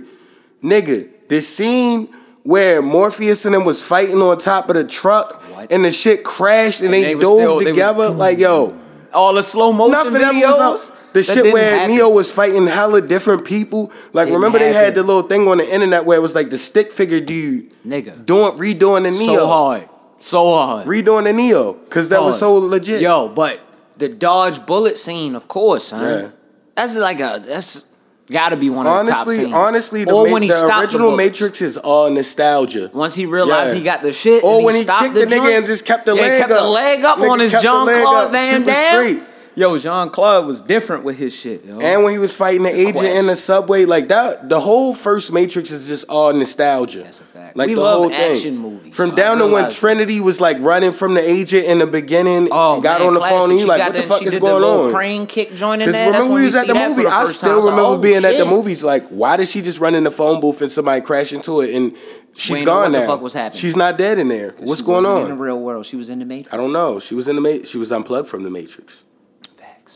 [0.62, 2.08] Nigga, this scene
[2.44, 5.72] where Morpheus and them was fighting on top of the truck What?
[5.72, 8.78] and the shit crashed and, they, they dove still- they was- together, like yo,
[9.12, 10.42] all the slow motion nothing videos.
[10.42, 10.92] ever was.
[11.12, 11.94] The that shit where happen.
[11.94, 13.92] Neo was fighting hella different people.
[14.14, 16.48] Like Didn't remember they had the little thing on the internet where it was like
[16.48, 19.34] the stick figure dude nigga, doing redoing the Neo.
[19.34, 19.88] so hard,
[20.20, 20.86] so hard.
[20.86, 23.02] redoing the Neo because that was so legit.
[23.02, 23.60] Yo, but
[23.98, 26.00] the dodge bullet scene, of course, huh?
[26.02, 26.30] Yeah.
[26.74, 27.82] That's like a that's
[28.30, 29.54] got to be one of honestly, the top scenes.
[29.56, 31.16] honestly, the, or ma- when he the original the.
[31.18, 32.90] Matrix is all nostalgia.
[32.94, 33.78] Once he realized Yeah.
[33.78, 36.14] he got the shit, Or when he stopped kicked the nigga and just kept the
[36.14, 36.62] yeah, leg kept up.
[36.62, 39.26] the leg up Nigga on his Jean Claude Van Damme.
[39.54, 41.62] Yo, Jean Claude was different with his shit.
[41.64, 41.78] Yo.
[41.78, 43.16] And when he was fighting the, agent quest.
[43.20, 47.02] in the subway, like that, the whole first Matrix is just all nostalgia.
[47.02, 47.54] That's a fact.
[47.56, 48.36] Like We the love whole thing.
[48.36, 51.86] action movies, From down to when Trinity was like running from the agent in the
[51.86, 53.36] beginning, Oh, and got man, on the classic.
[53.36, 54.92] phone, and he like, what the the- fuck is going on?
[54.94, 56.06] crane kick joining in Because there.
[56.06, 57.02] That's remember when we was at the that movie.
[57.02, 57.50] the I still time.
[57.52, 58.82] I was like, remember oh, being at the movies.
[58.82, 61.74] Like, why did she just run in the phone booth and somebody crash into it
[61.76, 61.94] and
[62.32, 63.06] she's know gone what the now?
[63.06, 63.60] fuck was happening.
[63.60, 64.52] She's not dead in there.
[64.60, 66.54] What's going wasn't In the real world, she was in the Matrix.
[66.54, 67.00] I don't know.
[67.00, 69.04] She was in the ma- She was unplugged from the Matrix.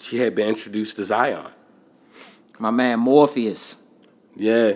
[0.06, 1.46] She had been introduced to Zion.
[2.60, 3.76] My man Morpheus.
[4.36, 4.74] Yeah.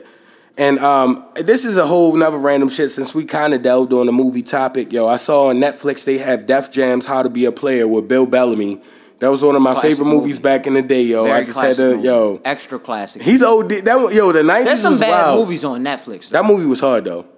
[0.58, 4.06] And um, this is a whole nother random shit since we kind of delved on
[4.06, 4.92] the movie topic.
[4.92, 8.08] Yo, I saw on Netflix they have Def Jam's How to Be a Player with
[8.08, 8.82] Bill Bellamy.
[9.20, 10.42] That was one of my Classic favorite movies movie.
[10.42, 11.24] back in the day, yo.
[11.24, 12.02] Very I just had to, movie.
[12.02, 12.40] yo.
[12.44, 13.22] Extra classic.
[13.22, 13.70] He's old.
[13.70, 15.40] That yo, the nineties There's some bad wild.
[15.44, 16.28] movies on Netflix.
[16.28, 16.42] though.
[16.42, 17.28] That movie was hard though.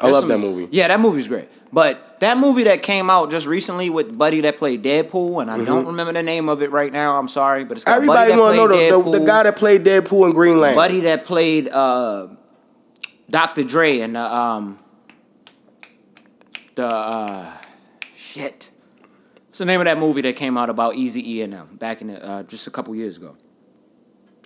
[0.00, 0.68] I love that movie.
[0.70, 1.48] Yeah, that movie's great.
[1.72, 5.64] But that movie that came out just recently with Buddy that played Deadpool, and I
[5.64, 7.16] don't remember the name of it right now.
[7.16, 7.96] I'm sorry, but it's Mm-hmm.
[7.96, 10.76] Everybody to know the, the, the guy that played Deadpool in Green Lantern.
[10.76, 12.28] Buddy that played uh,
[13.28, 13.64] Dr.
[13.64, 14.78] Dre and the um,
[16.74, 17.52] the uh,
[18.16, 18.70] shit.
[19.46, 22.02] What's the name of that movie that came out about Eazy E and them back
[22.02, 23.34] in the, uh, just a couple years ago?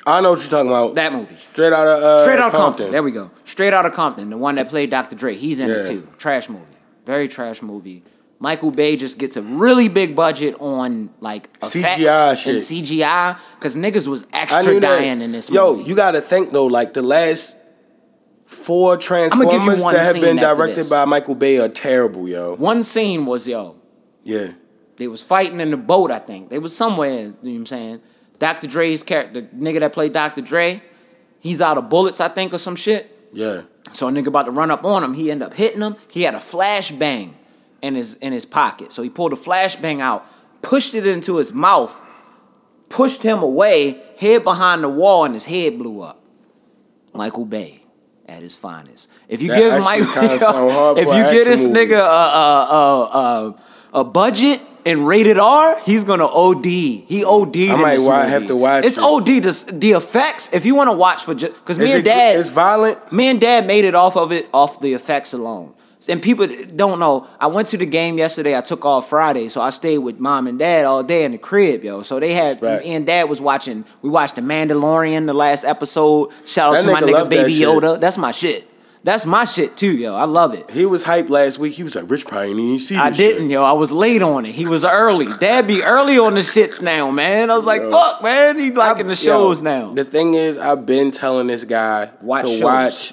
[0.07, 0.95] I know what you're talking about.
[0.95, 1.35] That movie.
[1.35, 2.61] Straight out of uh, Straight out of Compton.
[2.63, 2.93] Compton.
[2.93, 3.31] There we go.
[3.45, 4.31] Straight out of Compton.
[4.31, 5.17] The one that played Dr.
[5.17, 5.35] Dre.
[5.35, 6.09] He's in it too.
[6.19, 6.65] Trash movie.
[7.05, 8.03] Very trash movie.
[8.41, 12.55] Michael Bay just gets a really big budget on like CGI shit.
[12.55, 15.01] and CGI because niggas was extra knew that.
[15.01, 15.89] dying in this Yo, movie.
[15.89, 16.67] you got to think though.
[16.67, 17.57] Like the last
[18.47, 22.57] four Transformers that have been directed by Michael Bay are terrible, yo.
[22.57, 23.77] one scene was yo.
[24.23, 24.53] Yeah.
[24.97, 26.11] They was fighting in the boat.
[26.11, 27.11] I think they was somewhere.
[27.15, 28.01] You know what I'm saying?
[28.39, 28.67] Dr.
[28.67, 30.41] Dre's character, the nigga that played Dr.
[30.41, 30.83] Dre,
[31.41, 32.21] he's out of bullets.
[32.21, 33.11] I think or some shit.
[33.33, 33.63] Yeah.
[33.95, 35.15] So a nigga about to run up on him.
[35.15, 35.97] He end up hitting him.
[36.11, 37.35] He had a flashbang
[37.81, 38.93] in his in his pocket.
[38.93, 40.27] So he pulled a flashbang out,
[40.63, 42.01] pushed it into his mouth,
[42.89, 46.21] pushed him away, head behind the wall, and his head blew up.
[47.13, 47.83] Michael Bay
[48.27, 49.09] at his finest.
[49.29, 51.87] If you That give Michael, if you get this movie.
[51.87, 53.55] nigga a a, a,
[53.95, 56.65] a, a budget and rated R, he's gonna OD.
[56.67, 57.57] He OD.
[57.71, 59.03] I might have to watch It's it.
[59.03, 59.27] OD.
[59.27, 60.51] The, the effects.
[60.53, 63.13] If you want to watch for just because me Is and it- Dad, It's violent.
[63.13, 65.73] me and dad made it off of it off the effects alone
[66.07, 69.59] and people don't know i went to the game yesterday i took off friday so
[69.63, 72.63] i stayed with mom and dad all day in the crib yo so they had
[72.85, 76.93] and dad was watching we watched the mandalorian the last episode shout out That to
[76.93, 77.67] my nigga nigga love that baby shit.
[77.69, 78.69] yoda that's my shit
[79.05, 81.75] that's my shit too yo i love it He was hyped last week.
[81.75, 83.51] He was like, Rich probably didn't even see this I didn't, shit.
[83.53, 83.63] yo.
[83.65, 84.53] I was late on it.
[84.55, 85.27] He was early.
[85.39, 87.51] Dad be early on the shits now, man.
[87.51, 87.91] I was like, Yo.
[87.91, 88.59] fuck, man.
[88.59, 89.93] He liking the shows now.
[89.93, 92.63] The thing is, I've been telling this guy Watch to shows.
[92.63, 93.13] watch.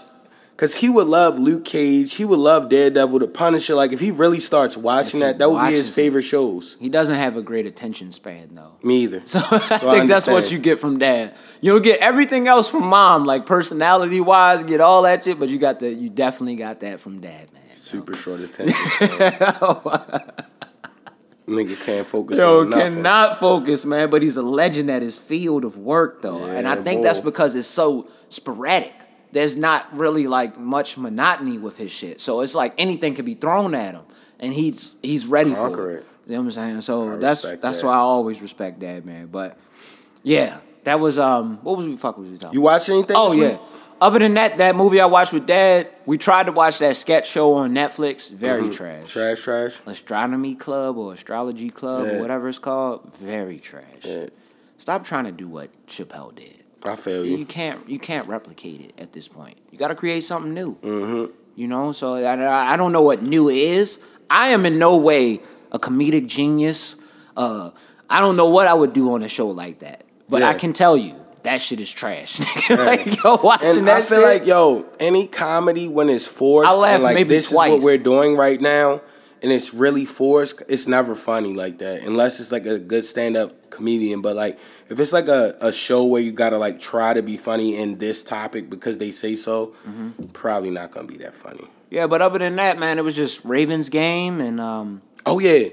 [0.62, 3.74] Cause he would love Luke Cage, he would love Daredevil, The Punisher.
[3.74, 6.78] Like if he really starts watching that, that would be his favorite shows.
[6.80, 8.74] He doesn't have a great attention span, though.
[8.84, 9.22] Me either.
[9.26, 11.36] So I So think that's what you get from dad.
[11.62, 15.58] You'll get everything else from mom, like personality wise, get all that shit, but you
[15.58, 17.64] got the you definitely got that from dad, man.
[17.72, 18.76] Super short attention.
[18.76, 19.32] span.
[21.48, 22.94] Nigga can't focus Yo, on nothing.
[22.96, 24.10] cannot focus, man.
[24.12, 27.04] But he's a legend at his field of work, though, and I think boy.
[27.06, 28.96] that's because it's so sporadic.
[29.32, 33.36] There's not really like much monotony with his shit, so it's like anything could be
[33.36, 34.04] thrown at him,
[34.40, 36.00] and he's he's ready Conquer for it.
[36.00, 36.06] it.
[36.28, 36.82] You know what I'm saying?
[36.82, 37.84] So I that's that's that.
[37.86, 39.28] why I always respect dad, man.
[39.28, 39.58] But
[40.24, 42.54] yeah, that was um, what was we fuck was we talking?
[42.56, 43.16] You watch anything?
[43.18, 43.52] Oh yeah.
[43.52, 43.60] week?
[44.02, 47.30] Other than that, that movie I watched with Dad, we tried to watch that sketch
[47.30, 48.32] show on Netflix.
[48.32, 48.72] Very Mm-hmm.
[48.72, 49.04] trash.
[49.06, 49.80] Trash, trash.
[49.86, 52.14] Astronomy Club or Astrology Club Yeah.
[52.18, 53.14] or whatever it's called.
[53.16, 53.86] Very trash.
[54.04, 54.26] Yeah.
[54.78, 56.61] Stop trying to do what Chappelle did.
[56.86, 57.46] I feel You you.
[57.46, 59.58] can't you can't replicate it at this point.
[59.72, 60.76] You got to create something new.
[60.78, 61.34] Mm-hmm.
[61.56, 64.00] You know, so I, I don't know what new is.
[64.30, 66.96] I am in no way a comedic genius.
[67.36, 67.72] Uh,
[68.10, 70.74] I don't know what I would do on a show like that, but I can
[70.74, 72.40] tell you that shit is trash.
[72.70, 76.70] like yo, watching And that I feel shit, like yo, any comedy when it's forced,
[76.70, 79.02] I laugh like maybe this is what we're doing right now,
[79.42, 80.62] and it's really forced.
[80.68, 84.22] It's never funny like that unless it's like a good stand up comedian.
[84.22, 84.60] But like
[84.92, 87.98] if it's like a, a show where you gotta like try to be funny in
[87.98, 90.26] this topic because they say so, Mm-hmm.
[90.34, 91.66] probably not gonna be that funny.
[91.90, 95.70] yeah, but other than that, man, it was just Ravens game, and um, Oh yeah,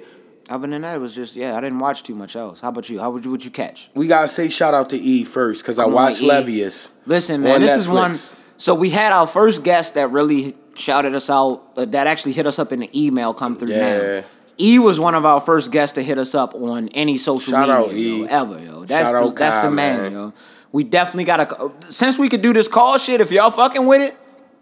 [0.49, 2.61] other than that, it was just yeah, I didn't watch too much else.
[2.61, 2.99] How about you?
[3.01, 3.91] How would you would you catch?
[3.95, 6.27] we gotta say shout out to E first because I watched E.
[6.29, 6.91] Levius.
[7.07, 8.15] Listen, man, this is one.
[8.61, 11.63] So we had our first guest that really shouted us out.
[11.77, 14.21] Uh, that actually hit us up in the email come through Yeah.
[14.21, 14.25] now.
[14.61, 17.69] E was one of our first guests to hit us up on any social Shout
[17.69, 18.21] media out, E.
[18.23, 18.85] yo, ever, yo.
[18.85, 20.13] That's Shout the, that's the man, man.
[20.13, 20.33] yo.
[20.73, 23.21] We definitely gotta since we could do this call shit.
[23.21, 24.19] If y'all fucking with it,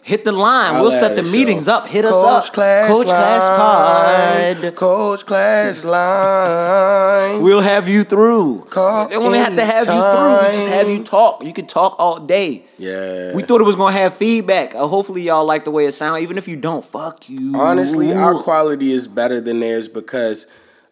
[0.07, 0.77] hit the line.
[0.77, 1.89] I'll we'll set the meetings up.
[1.89, 2.55] Hit us up.
[2.55, 4.63] Class Coach Class Line.
[4.63, 4.77] Pod.
[4.77, 7.43] Coach Class Line.
[7.43, 8.67] We'll have you through.
[8.71, 10.59] Call they don't have to have you through.
[10.59, 11.45] We just have you talk.
[11.45, 12.65] You can talk all day.
[12.79, 13.35] Yeah.
[13.35, 14.75] We thought it was gonna have feedback.
[14.75, 16.23] Uh, hopefully y'all like the way it sounds.
[16.23, 17.53] Even if you don't, fuck you.
[17.57, 20.47] Honestly, our quality is better than theirs because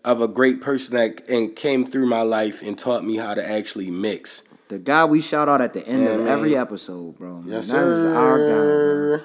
[0.04, 3.48] of a great person that and came through my life and taught me how to
[3.48, 4.42] actually mix.
[4.68, 6.28] The guy we shout out at the end Yeah, of man.
[6.28, 7.42] every episode, bro.
[7.44, 8.44] Yes, that is our guy.
[8.54, 9.24] sir.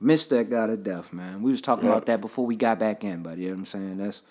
[0.00, 1.42] Missed that guy to death, man.
[1.42, 3.64] We was talking about that before we got back in, but you know what I'm
[3.64, 3.96] saying?
[3.98, 4.22] That's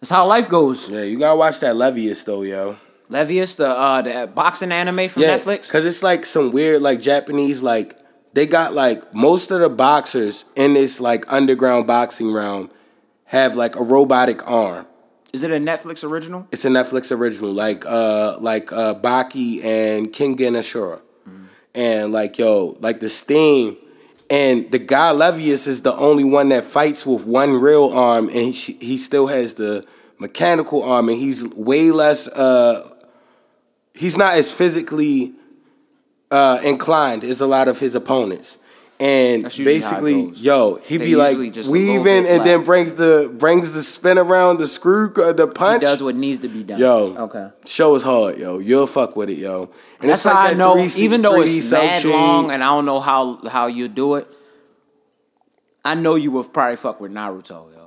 [0.00, 0.88] that's how life goes.
[0.88, 2.76] Yeah, you gotta watch that Levius though, yo.
[3.08, 5.62] Levius, the uh the boxing anime from Yeah, Netflix.
[5.62, 7.98] because it's like some weird like Japanese like
[8.34, 12.70] they got like most of the boxers in this like underground boxing realm
[13.24, 14.86] have like a robotic arm.
[15.32, 16.48] Is it a Netflix original?
[16.52, 21.02] It's a Netflix original, like uh like uh Baki and Kengan Ashura.
[21.74, 23.76] And like yo, like the Steam
[24.30, 28.54] and the guy Levius is the only one that fights with one real arm and
[28.54, 29.84] he, he still has the
[30.18, 32.82] mechanical arm and he's way less uh
[33.94, 35.34] he's not as physically
[36.30, 38.58] uh inclined as a lot of his opponents.
[39.00, 43.32] And That's usually how it basically, yo, he be like weaving and then brings the
[43.38, 45.82] brings the spin around the screw uh, the He punch.
[45.82, 46.80] does what needs to be done.
[46.80, 47.48] Yo, Okay.
[47.64, 48.58] show is hard, yo.
[48.58, 49.70] You'll fuck with it, yo.
[50.00, 52.10] And That's how I that know, 3C even though 3D it's mad shade.
[52.10, 54.26] long and I don't know how how you do it,
[55.84, 57.86] I know you would probably fuck with Naruto, yo.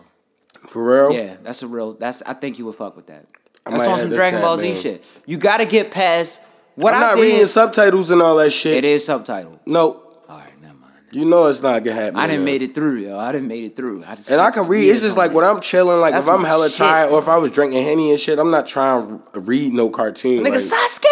[0.68, 1.14] for real.
[1.18, 1.93] Yeah, that's a real.
[1.93, 3.26] That's I think you would fuck with that.
[3.66, 5.03] I That's on some Dragon Ball Z shit.
[5.28, 6.39] You got to get past
[6.76, 7.22] what I'm I not did.
[7.24, 8.78] reading subtitles and all that shit.
[8.78, 9.59] it is subtitled.
[9.68, 10.93] No, All right, never mind.
[11.14, 12.16] You know it's not gonna happen.
[12.16, 13.20] I didn't made it through, yo.
[13.20, 14.03] I didn't made it through.
[14.05, 14.89] I And I can read.
[14.89, 17.28] It's just like when I'm chilling, like That's if I'm hella shit, tired, or if.
[17.28, 20.43] I was drinking henny and shit, I'm not trying to read no cartoon.
[20.43, 21.07] nigga like, Sasuke.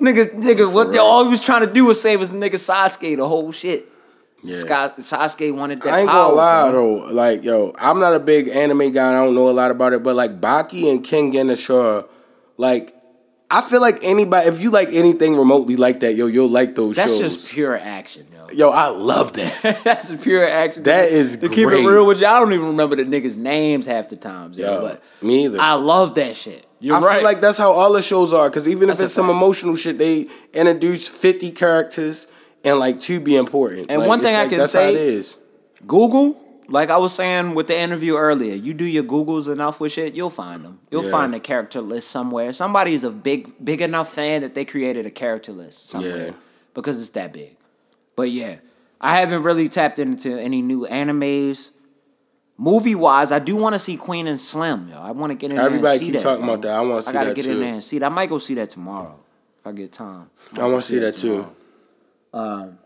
[0.00, 3.16] Nigga, nigga, what they all he was trying to do was save his nigga Sasuke
[3.16, 3.86] the whole shit.
[4.42, 4.90] Yeah.
[4.98, 7.06] Sasuke wanted that I ain't gonna lie bro.
[7.06, 9.08] though, like yo, I'm not a big anime guy.
[9.08, 12.06] and I don't know a lot about it, but like Baki and Kengan Ashura,
[12.58, 12.94] like
[13.50, 16.96] I feel like anybody, if you like anything remotely like that, yo, you'll like those
[16.96, 17.32] That's shows.
[17.32, 18.68] just pure action, yo.
[18.68, 19.80] yo, I love that.
[19.84, 20.82] That's pure action.
[20.84, 22.26] That is to keep it real with you.
[22.26, 24.66] I don't even remember the niggas' names half the times, yo.
[24.66, 25.60] Yo, but me either.
[25.60, 26.66] I love that shit.
[26.80, 27.14] You're I right.
[27.16, 28.48] feel like that's how all the shows are.
[28.50, 29.36] Because even That's if it's some fact.
[29.36, 32.26] emotional shit, they introduce 50 characters
[32.62, 33.86] and like two be important.
[33.90, 35.36] And Like, one thing I like, can that's say- how it is.
[35.86, 39.92] Google, like I was saying with the interview earlier, you do your Googles enough with
[39.92, 40.78] shit, you'll find them.
[40.90, 41.10] You'll Yeah.
[41.10, 42.52] find a character list somewhere.
[42.52, 46.32] Somebody's a big, big enough fan that they created a character list somewhere Yeah.
[46.74, 47.56] because it's that big.
[48.16, 48.56] But yeah,
[49.00, 51.70] I haven't really tapped into any new animes.
[52.56, 54.88] Movie wise, I do want to see Queen and Slim.
[54.88, 56.22] Yo, I want to get in Everybody there and see keep that.
[56.22, 56.72] talking about that.
[56.72, 57.50] I wanna see that I gotta that get too.
[57.50, 58.06] in there and see that.
[58.06, 59.18] I might go see that tomorrow
[59.58, 60.30] if I get time.
[60.60, 61.52] I want to see that too.
[62.32, 62.76] tomorrow.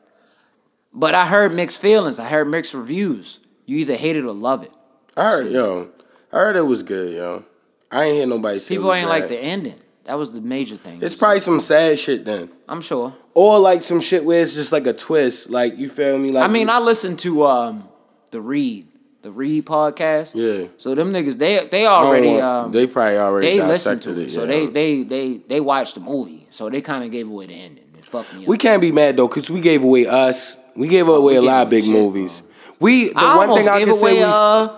[0.93, 2.19] But I heard mixed feelings.
[2.19, 3.41] I heard mixed reviews.
[3.67, 4.73] You either hate it or love it.
[5.17, 5.91] I heard, yo,
[6.33, 7.45] I heard it was good, yo.
[7.93, 9.21] I ain't hear nobody say it People was ain't bad.
[9.21, 9.75] like the ending.
[10.09, 11.01] That was the major thing.
[11.03, 12.49] It's probably some sad shit then.
[12.67, 13.15] I'm sure.
[13.35, 15.51] Or like some shit where it's just like a twist.
[15.51, 16.33] Like, you feel me?
[16.33, 17.87] Like I mean, I listened to um
[18.31, 18.87] the Read,
[19.21, 20.33] the Read podcast.
[20.35, 20.69] Yeah.
[20.79, 24.31] So them niggas, they they already want- um, they probably already they listened to it.
[24.31, 24.47] So yeah.
[24.47, 26.47] they they they they watched the movie.
[26.49, 27.85] So they kind of gave away the ending.
[27.99, 28.49] It fucked me up.
[28.49, 30.57] We can't be mad though, cause we gave away us.
[30.75, 32.43] We gave away a gave lot of big shit, movies.
[32.81, 34.69] We the I one thing I can away say we uh,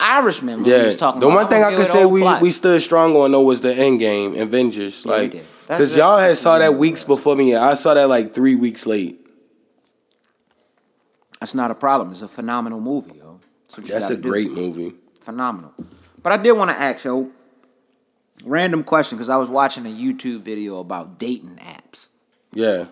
[0.00, 0.62] Irishman.
[0.62, 0.90] We yeah.
[0.90, 2.42] The one thing I can say we plot.
[2.42, 5.04] we stood strong on though was the end game, Avengers.
[5.04, 7.54] Yeah, Like, cause y'all had saw that weeks before me.
[7.54, 9.18] I saw that like three weeks late.
[11.40, 12.10] That's not a problem.
[12.12, 13.40] It's a phenomenal movie, yo.
[13.76, 14.28] you That's a do.
[14.28, 14.92] great movie.
[15.20, 15.72] phenomenal.
[16.22, 17.30] But I did want to ask yo,
[18.44, 22.08] random question because I was watching a YouTube video about dating apps.
[22.52, 22.86] Yeah.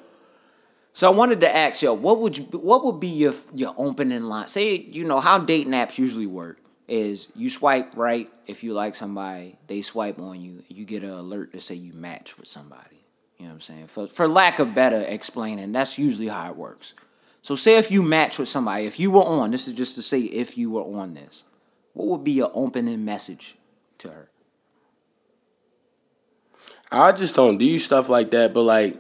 [0.94, 4.24] So I wanted to ask yo, what would you, what would be your your opening
[4.24, 4.48] line?
[4.48, 8.94] Say you know how dating apps usually work is you swipe right if you like
[8.94, 13.04] somebody, they swipe on you, you get an alert to say you match with somebody.
[13.38, 13.86] You know what I'm saying?
[13.86, 16.94] For for lack of better explaining, that's usually how it works.
[17.42, 20.02] So say if you match with somebody, if you were on, this is just to
[20.02, 21.44] say if you were on this,
[21.92, 23.56] what would be your opening message
[23.98, 24.30] to her?
[26.90, 28.96] I just don't do stuff like that, but like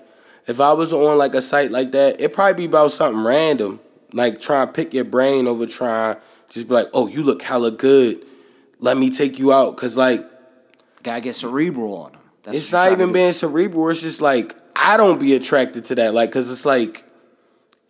[0.46, 3.80] if I was on like a site like that, it'd probably be about something random.
[4.12, 6.16] Like try and pick your brain over trying
[6.48, 8.24] just be like, oh, you look hella good.
[8.80, 9.76] Let me take you out.
[9.76, 10.24] Cause like
[11.02, 12.20] Gotta get cerebral on them.
[12.42, 13.14] That's it's not even trying to do.
[13.14, 13.88] being cerebral.
[13.90, 16.14] It's just like I don't be attracted to that.
[16.14, 17.04] Like, cause it's like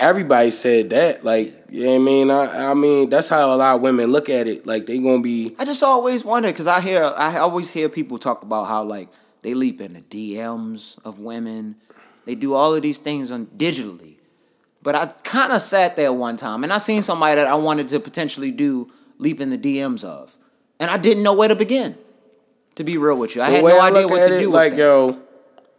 [0.01, 1.25] everybody said that.
[1.25, 2.31] Like, you know what I mean?
[2.31, 4.67] I, I mean, that's how a lot of women look at it.
[4.67, 8.19] Like, they gonna be I just always wonder because I hear I always hear people
[8.19, 9.09] talk about how like
[9.43, 11.77] they leap in the DMs of women,
[12.25, 14.18] they do all of these things on digitally.
[14.83, 17.89] But I kind of sat there one time and I seen somebody that I wanted
[17.89, 20.37] to potentially do leap in the DMs of,
[20.79, 21.97] and I didn't know where to begin.
[22.77, 24.51] To be real with you, I had no I idea what to it, do.
[24.51, 25.21] like yo,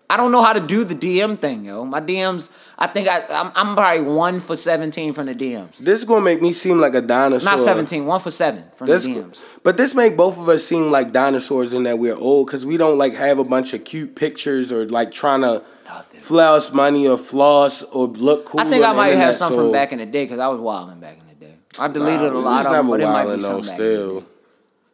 [0.09, 1.85] I don't know how to do the DM thing, yo.
[1.85, 5.77] My DMs, I think I, I'm, I'm probably one for 17 from the DMs.
[5.77, 7.51] this is gonna make me seem like a dinosaur.
[7.51, 9.41] Not 17, one for seven from This, the DMs.
[9.63, 12.75] but this make both of us seem like dinosaurs in that we're old because we
[12.75, 15.63] don't like have a bunch of cute pictures or like trying to
[15.93, 16.19] Nothing.
[16.19, 18.59] floss money or floss or look cool.
[18.61, 20.59] I think I might have some so- from back in the day because I was
[20.59, 21.55] wilding back in the day.
[21.79, 23.77] I deleted Nah, a lot of them, but it might be some though, back in
[23.77, 23.93] the day.
[23.95, 24.23] still.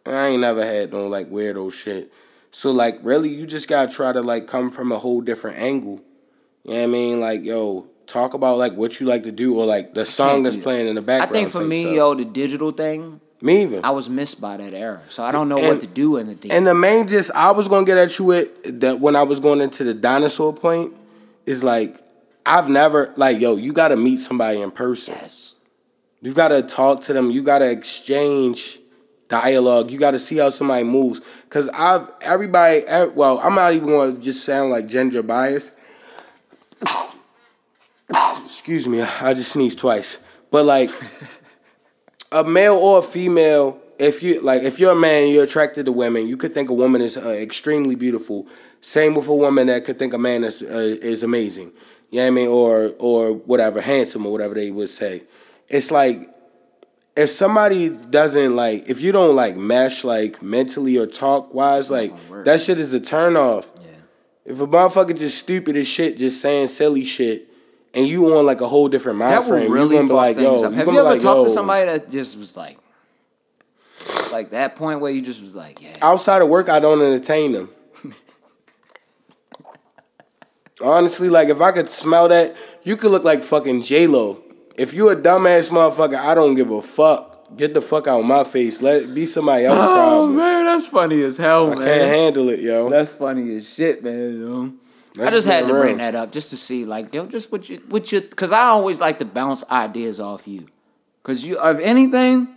[0.08, 2.14] I ain't never had no like weirdo shit.
[2.52, 6.00] So like really you just gotta try to like come from a whole different angle.
[6.64, 7.20] You know what I mean?
[7.20, 10.56] Like, yo, talk about like what you like to do or like the song that's
[10.56, 11.30] playing in the background.
[11.36, 11.96] I think for me, stuff.
[11.96, 13.86] yo, the digital thing, Me even.
[13.86, 15.02] I was missed by that era.
[15.10, 16.52] So I don't know And- what to do in the DMs.
[16.52, 19.40] And the main just I was gonna get at you with that when I was
[19.40, 20.94] going into the dinosaur point
[21.46, 22.02] is like
[22.46, 25.14] I've never like yo, you gotta meet somebody in person.
[25.22, 25.54] yes.
[26.22, 27.30] You gotta talk to them.
[27.30, 28.80] You gotta exchange
[29.28, 29.92] dialogue.
[29.92, 31.22] You gotta see how somebody moves.
[31.50, 32.82] Cause I've everybody.
[33.14, 35.72] Well, I'm not even gonna just sound like gender biased.
[38.44, 39.02] Excuse me.
[39.02, 40.18] I just sneezed twice.
[40.52, 40.90] But like
[42.36, 45.92] a male or a female, if you like, if you're a man, you're attracted to
[45.94, 46.28] women.
[46.28, 48.46] You could think a woman is uh, extremely beautiful.
[48.82, 51.72] Same with a woman that could think a man is uh, is amazing.
[52.12, 55.24] You know what I mean, or or whatever, handsome or whatever they would say.
[55.70, 56.18] It's like
[57.16, 62.12] if somebody doesn't like, if you don't like mesh like mentally or talk wise, like
[62.44, 63.72] that shit is a turn off.
[63.78, 64.52] Yeah.
[64.52, 67.48] If a motherfucker just stupid as shit, just saying silly shit,
[67.96, 70.38] and you on like a whole different mind That frame, really you gonna be like,
[70.38, 70.74] yo, up.
[70.74, 72.78] Have you ever like, talked to somebody that just was like,
[74.32, 77.54] like that point where you just was like, yeah, outside of work, I don't entertain
[77.54, 77.70] them.
[80.84, 84.44] Honestly, like if I could smell that, you could look like fucking J Lo.
[84.78, 87.32] If you a dumbass motherfucker, I don't give a fuck.
[87.56, 88.82] Get the fuck out of my face.
[88.82, 90.32] Let be somebody else's oh problem.
[90.32, 91.88] Oh man, that's funny as hell, I man.
[91.88, 92.90] can't handle it, yo.
[92.90, 94.42] That's funny as shit, man.
[94.42, 94.74] Yo.
[95.20, 97.78] I just had to bring that up just to see, like, yo, just what you,
[97.90, 100.68] what you, because I always like to bounce ideas off you,
[101.22, 102.48] because you, of anything,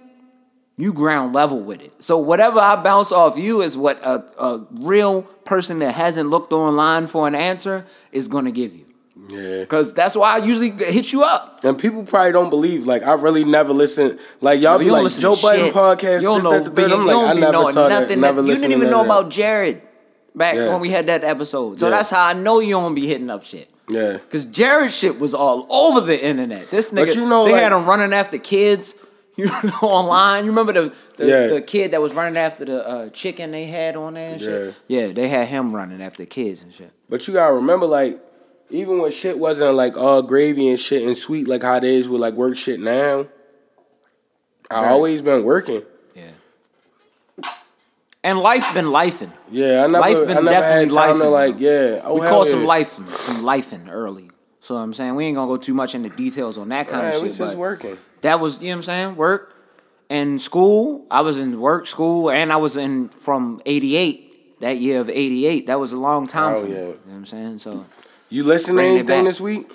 [0.76, 1.92] you ground level with it.
[2.02, 6.52] So whatever I bounce off you is what a, a real person that hasn't looked
[6.52, 8.84] online for an answer is gonna give you,
[9.28, 9.60] Yeah.
[9.62, 11.60] because that's why I usually hit you up.
[11.64, 12.86] And people probably don't believe.
[12.86, 14.18] Like I really never listen.
[14.40, 16.20] Like y'all Yo, be like Joe to Budden podcast.
[16.22, 18.16] You don't This, know, that, you I'm like I never saw that.
[18.16, 19.82] Never You listened didn't even to know about Jared
[20.38, 20.70] back Yeah.
[20.70, 21.78] when we had that episode.
[21.78, 21.90] So Yeah.
[21.90, 23.68] that's how I know you don't be hitting up shit.
[23.90, 24.18] Yeah.
[24.30, 26.70] Cause Jared shit was all over the internet.
[26.70, 28.94] This But nigga, you know, they like- had him running after kids.
[29.38, 30.44] You know, online.
[30.46, 31.46] You remember the the, Yeah.
[31.46, 34.74] the kid that was running after the uh, chicken they had on there and shit.
[34.88, 36.90] Yeah, they had him running after kids and shit.
[37.08, 38.18] But you gotta remember, like,
[38.70, 42.08] even when shit wasn't like all gravy and shit and sweet like how it is
[42.08, 43.26] with like work shit now,
[44.72, 44.90] I Right.
[44.90, 45.82] always been working.
[48.24, 48.30] Yeah.
[48.30, 49.30] And life been lifing.
[49.50, 52.00] Yeah, I never, Life been I never had time to lifing, like, yeah.
[52.04, 52.50] Oh, we call yeah.
[52.50, 54.30] some life some lifing early.
[54.60, 57.14] So I'm saying we ain't gonna go too much into details on that kind Man,
[57.14, 57.38] of we shit.
[57.38, 57.96] just but working.
[58.22, 59.56] that was you know what I'm saying work
[60.10, 61.06] and school.
[61.10, 64.60] I was in work, school, and I was in from '88.
[64.60, 66.72] That year of '88, that was a long time Oh, for me.
[66.72, 66.78] yeah.
[66.80, 67.58] You know what I'm saying?
[67.60, 67.84] So
[68.28, 69.70] You listen to anything this week?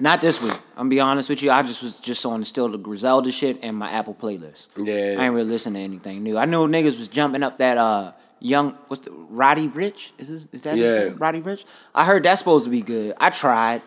[0.00, 0.52] Not this week.
[0.52, 1.50] I'm gonna be honest with you.
[1.50, 4.66] I just was just on still the Griselda shit and my Apple playlist.
[4.76, 5.16] Yeah.
[5.20, 6.36] I ain't really listening to anything new.
[6.36, 10.10] I knew niggas was jumping up that uh young what's the Roddy Ricch?
[10.18, 11.10] Is this, is that Yeah.
[11.16, 11.64] Roddy Ricch?
[11.94, 13.14] I heard that's supposed to be good.
[13.20, 13.82] I tried.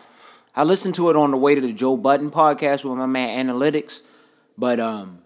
[0.56, 3.46] I listened to it on the way to the Joe Budden podcast with my man
[3.46, 4.00] Analytics,
[4.56, 5.18] but um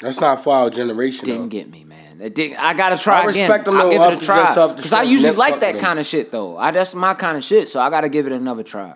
[0.00, 1.26] That's not for our generation.
[1.26, 1.48] didn't though.
[1.48, 2.20] get me, man.
[2.20, 3.48] It didn't, I gotta try I again.
[3.48, 5.80] respect I'll though, give it a try because I usually like that them.
[5.82, 6.58] kind of shit though.
[6.58, 8.94] I that's my kind of shit, so I gotta give it another try.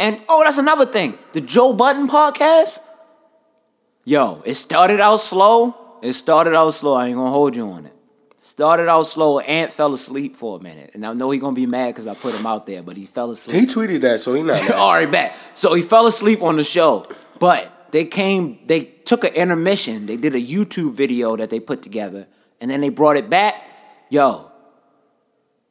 [0.00, 1.18] And oh, that's another thing.
[1.34, 2.80] The Joe Budden podcast.
[4.06, 5.76] Yo, it started out slow.
[6.02, 6.94] It started out slow.
[6.94, 7.92] I ain't gonna hold you on it.
[8.38, 9.40] Started out slow.
[9.40, 12.14] Ant fell asleep for a minute, and I know he gonna be mad because I
[12.14, 13.56] put him out there, but he fell asleep.
[13.56, 14.62] He tweeted that, so he not.
[14.68, 14.72] mad.
[14.72, 15.36] All right, back.
[15.52, 17.04] So he fell asleep on the show,
[17.38, 18.58] but they came.
[18.64, 20.06] They took an intermission.
[20.06, 22.26] They did a YouTube video that they put together,
[22.58, 23.54] and then they brought it back.
[24.08, 24.50] Yo,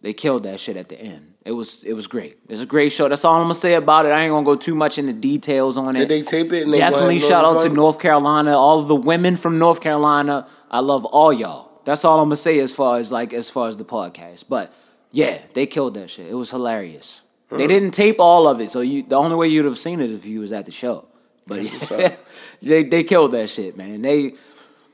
[0.02, 1.29] they killed that shit at the end.
[1.50, 2.38] It was it was great.
[2.48, 3.10] It's a great show.
[3.10, 4.10] That's all I'm gonna say about it.
[4.10, 6.00] I ain't gonna go too much into details on it.
[6.02, 6.66] Did they tape it?
[6.66, 7.70] And they Definitely go ahead and shout out to?
[7.70, 10.48] North Carolina, all of the women from North Carolina.
[10.70, 11.82] I love all y'all.
[11.86, 14.44] That's all I'm gonna say as far as like as far as the podcast.
[14.48, 14.72] But
[15.12, 16.28] yeah, they killed that shit.
[16.28, 17.22] It was hilarious.
[17.50, 20.12] They didn't tape all of it, so you the only way you'd have seen it
[20.12, 21.08] is if you was at the show.
[21.48, 22.14] But up.
[22.62, 24.04] they they killed that shit, man.
[24.04, 24.34] They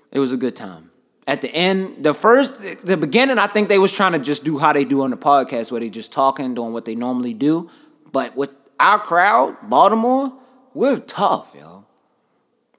[0.09, 0.91] it was a good time.
[1.27, 4.59] At the end, the first, the beginning, I think they was trying to just do
[4.59, 7.69] how they do on the podcast, where they just talking, doing what they normally do.
[8.11, 10.31] But with our crowd, Baltimore,
[10.75, 11.85] we're tough, yo.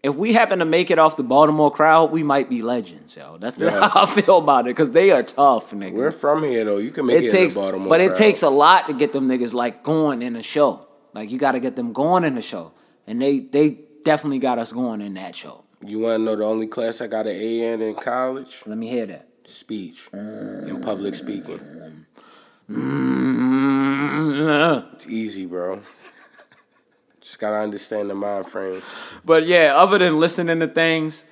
[0.03, 3.36] If we happen to make it off the Baltimore crowd, we might be legends, yo.
[3.38, 3.88] That's Yeah.
[3.88, 5.94] how I feel about it, because they are tough, nigga.
[5.94, 6.76] We're from here though.
[6.76, 7.88] You can make it, it takes, in the Baltimore.
[7.88, 8.16] but it crowd.
[8.18, 10.86] takes a lot to get them niggas like going in a show.
[11.14, 12.70] Like you got to get them going in a show,
[13.09, 15.64] and they they definitely got us going in that show.
[15.85, 18.62] You want to know the only class I got an A in in college?
[18.66, 19.29] Let me hear that.
[19.45, 22.07] Speech and public speaking.
[23.87, 25.81] Mm, It's easy, bro.
[27.20, 28.83] Just gotta understand the mind frame.
[29.24, 31.24] But yeah, other than listening to things,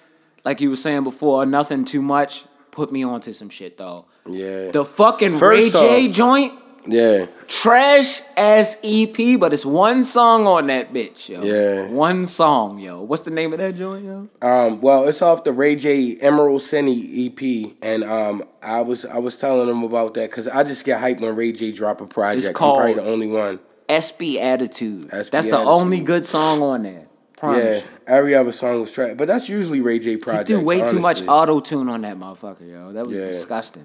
[0.45, 2.45] like you were saying before, nothing too much.
[2.71, 4.07] Put me onto some shit though.
[4.27, 4.71] Yeah.
[4.73, 6.53] The fucking First Ray J joint,
[6.87, 7.27] yeah.
[7.49, 11.43] trash as EP, but it's one song on that bitch, yo.
[11.43, 11.91] Yeah.
[11.91, 13.03] One song, yo.
[13.03, 14.29] What's the name of that joint, yo?
[14.43, 19.19] Um, well, it's off the Ray J Emerald City EP, and um, I was I
[19.19, 22.07] was telling them about that because I just get hyped when Ray J drop a
[22.07, 22.39] project.
[22.41, 23.61] It's I'm probably the only one.
[23.89, 25.09] SB Attitude.
[25.09, 26.93] SB That's the only good song on there.
[26.93, 27.85] Yeah, Promise.
[28.07, 30.49] every other song was trash, but that's usually Ray J He projects.
[30.49, 32.93] threw way too much auto tune on that motherfucker, yo.
[32.93, 33.27] That was Yeah.
[33.27, 33.85] disgusting.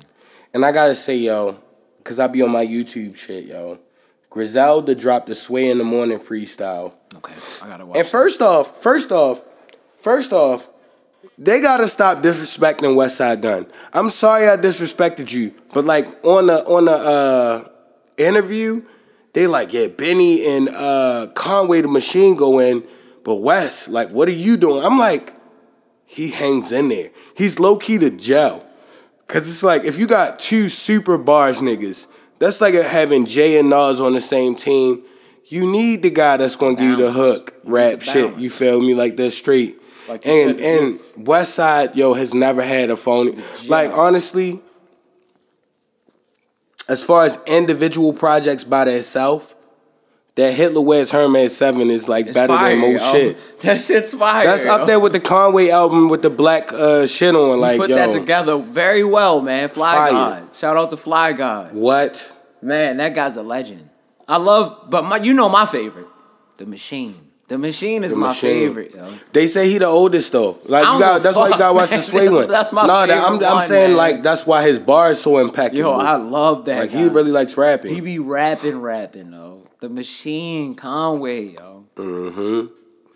[0.54, 1.56] And I gotta say, yo,
[2.10, 3.78] cause I be on my YouTube shit, yo.
[4.32, 6.94] Griselda dropped the Sway in the Morning freestyle.
[7.16, 7.98] Okay, I gotta watch.
[7.98, 9.44] And first off, first off,
[10.00, 10.68] first off,
[11.38, 13.68] they gotta stop disrespecting Westside Gunn.
[13.94, 17.70] I'm sorry I disrespected you, but like on the on the uh,
[18.18, 18.84] interview,
[19.34, 22.84] they like yeah, Benny and uh, Conway the Machine go in,
[23.24, 24.84] but West like, what are you doing?
[24.84, 25.32] I'm like,
[26.08, 27.12] he hangs in there.
[27.38, 28.66] He's low key to gel,
[29.30, 32.08] cause it's like if you got two super bars niggas,
[32.40, 35.04] that's like having Jay and Nas on the same team.
[35.46, 38.38] You need the guy that's gonna give you the hook, rap shit.
[38.38, 38.94] You feel me?
[38.94, 39.80] Like that straight.
[40.08, 43.34] Like and and West Side, yo, has never had a phony.
[43.68, 44.62] Like honestly,
[46.88, 49.54] as far as individual projects by themselves,
[50.36, 53.12] that Hitler Wears Hermes Seven is like It's better fire, than most yo.
[53.14, 53.38] shit.
[53.62, 54.46] That shit's fire.
[54.46, 54.72] That's yo.
[54.74, 57.50] up there with the Conway album with the black uh, shit on.
[57.50, 59.68] You Like put yo, that together very well, man.
[59.68, 60.12] Fly Fire.
[60.12, 60.56] God.
[60.56, 61.74] Shout out to Fly God.
[61.74, 62.34] what?
[62.62, 63.90] Man, that guy's a legend.
[64.28, 66.08] I love, but my, you know my favorite,
[66.58, 67.16] the Machine.
[67.48, 68.68] The Machine is The my Machine.
[68.68, 69.08] favorite, yo.
[69.34, 70.60] They say he the oldest though.
[70.70, 71.98] Like you got that's why you gotta watch the.
[72.12, 72.48] Sway one.
[72.48, 73.98] that's my no, that, I'm I'm one, saying man.
[73.98, 75.80] like that's why his bar is so impeccable.
[75.80, 76.78] Yo, I love that.
[76.80, 76.98] like guy.
[77.00, 77.92] he really likes rapping.
[77.94, 79.64] he be rapping, rapping though.
[79.80, 81.86] The Machine, Conway, yo.
[81.96, 82.70] Mhm.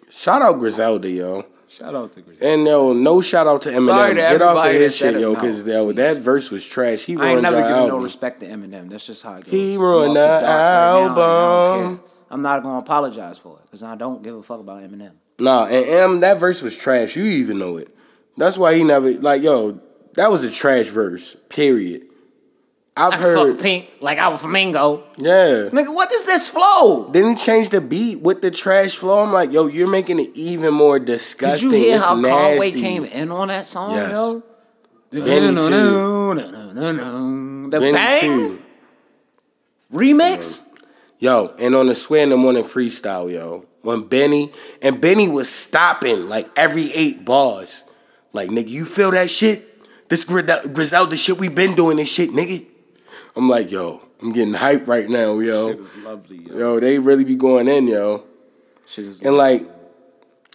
[0.10, 1.44] Shout out Griselda, yo.
[1.68, 2.54] Shout out to Griselda.
[2.54, 3.86] And yo, no shout out to Eminem.
[3.86, 7.00] Sorry to Get off of his shit, it, yo, because yo, that verse was trash.
[7.00, 8.04] He ruined I ain't never given no album.
[8.04, 8.90] respect to Eminem.
[8.90, 9.42] That's just how.
[9.46, 12.04] He ruined the dark right now, and I don't album.
[12.30, 15.12] I'm not gonna apologize for it because I don't give a fuck about Eminem.
[15.40, 17.16] Nah, and M, that verse was trash.
[17.16, 17.90] You even know it.
[18.38, 19.80] That's why he never like yo.
[20.16, 21.36] That was a trash verse.
[21.50, 22.06] Period.
[22.96, 23.54] I've I heard.
[23.56, 25.02] fuck pink like I was flamingo.
[25.18, 25.70] Yeah.
[25.72, 27.10] Nigga, what is this flow?
[27.12, 29.24] Then he changed the beat with the trash flow.
[29.24, 31.72] I'm like, yo, you're making it even more disgusting.
[31.72, 31.80] Did disgusting.
[31.82, 34.16] you hear It's how Conway came in on that song, Yes.
[34.16, 34.44] yo?
[35.12, 36.34] Benny too.
[37.70, 38.62] The Benny bang too.
[39.92, 40.62] remix.
[40.62, 40.70] Mm-hmm.
[41.20, 45.50] Yo, and on the Sway in the Morning freestyle, yo, when Benny and Benny was
[45.50, 47.84] stopping like every eight bars,
[48.34, 49.70] like nigga, you feel that shit?
[50.10, 52.66] This Grisel- Griselda shit we been doing this shit, nigga.
[53.36, 55.76] I'm like, yo, I'm getting hyped right now, yo.
[56.04, 56.58] Lovely, yo.
[56.58, 58.24] Yo, they really be going in, yo.
[58.98, 59.38] And lovely.
[59.38, 59.68] like,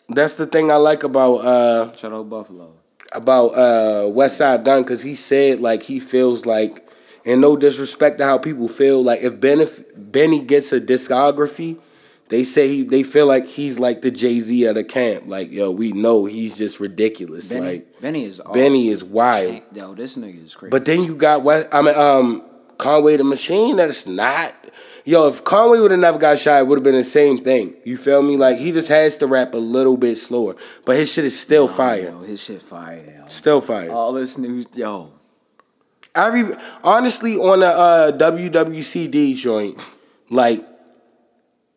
[0.08, 2.72] that's the thing I like about uh shout out Buffalo.
[3.12, 6.88] about uh West Side Gun because he said like he feels like,
[7.26, 11.78] and no disrespect to how people feel, like if Ben if Benny gets a discography,
[12.28, 15.24] they say he they feel like he's like the Jay Z of the camp.
[15.26, 17.52] Like yo, we know he's just ridiculous.
[17.52, 18.52] Benny, Like Benny is awesome.
[18.52, 19.60] Benny is wild.
[19.74, 20.70] Yo, this nigga is crazy.
[20.70, 22.47] But then you got what I mean um
[22.78, 23.76] Conway the Machine.
[23.76, 24.52] That's not.
[25.04, 27.74] Yo, if Conway would have never got shot, it would have been the same thing.
[27.84, 28.36] You feel me?
[28.36, 30.54] Like he just has to rap a little bit slower,
[30.84, 32.10] but his shit is still fire.
[32.10, 33.02] Yo, his shit fire.
[33.18, 33.26] Yo.
[33.28, 33.90] Still fire.
[33.90, 35.12] All this news, yo.
[36.14, 36.54] I re-
[36.84, 39.82] honestly on the uh, WWCD joint,
[40.30, 40.60] like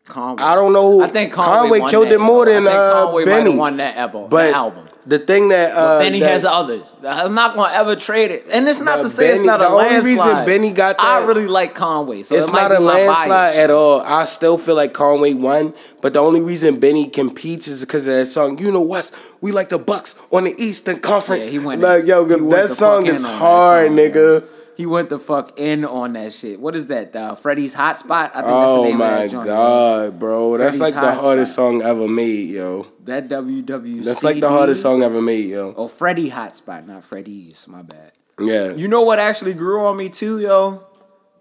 [0.06, 0.44] Conway.
[0.44, 1.02] I don't know.
[1.02, 3.58] I think Conway, Conway killed that, it more than I think uh, Conway Benny.
[3.58, 4.30] won that album.
[4.30, 4.88] But that album.
[5.06, 6.96] The thing that uh, Benny that- has others.
[7.06, 9.70] I'm not gonna ever trade it, and it's not to say it's not a the
[9.70, 10.46] only reason.
[10.46, 14.02] Benny got I really like Conway, so it's it not a landslide at all.
[14.02, 18.14] I still feel like Conway won, but the only reason Benny competes is because of
[18.14, 18.58] that song.
[18.60, 19.12] You know what?
[19.42, 21.52] we like the Bucks on the Eastern Conference.
[21.52, 21.82] Yeah, he went.
[21.82, 24.48] like yo, that song is that hard, song, nigga.
[24.82, 26.60] He went the fuck in on that shit.
[26.60, 27.16] What is that?
[27.16, 28.32] Uh, Freddy's Hotspot.
[28.34, 29.46] I think Oh that's the name my of that joint.
[29.46, 31.72] god, bro, that's like the Hot hardest Spot.
[31.74, 32.88] song ever made, yo.
[33.04, 34.04] That WWC.
[34.04, 35.76] That's like the hardest song ever made, yo.
[35.78, 37.68] Oh, Freddy Hotspot, not Freddy's.
[37.68, 38.12] My bad.
[38.40, 38.72] Yeah.
[38.74, 40.84] You know what actually grew on me too, yo?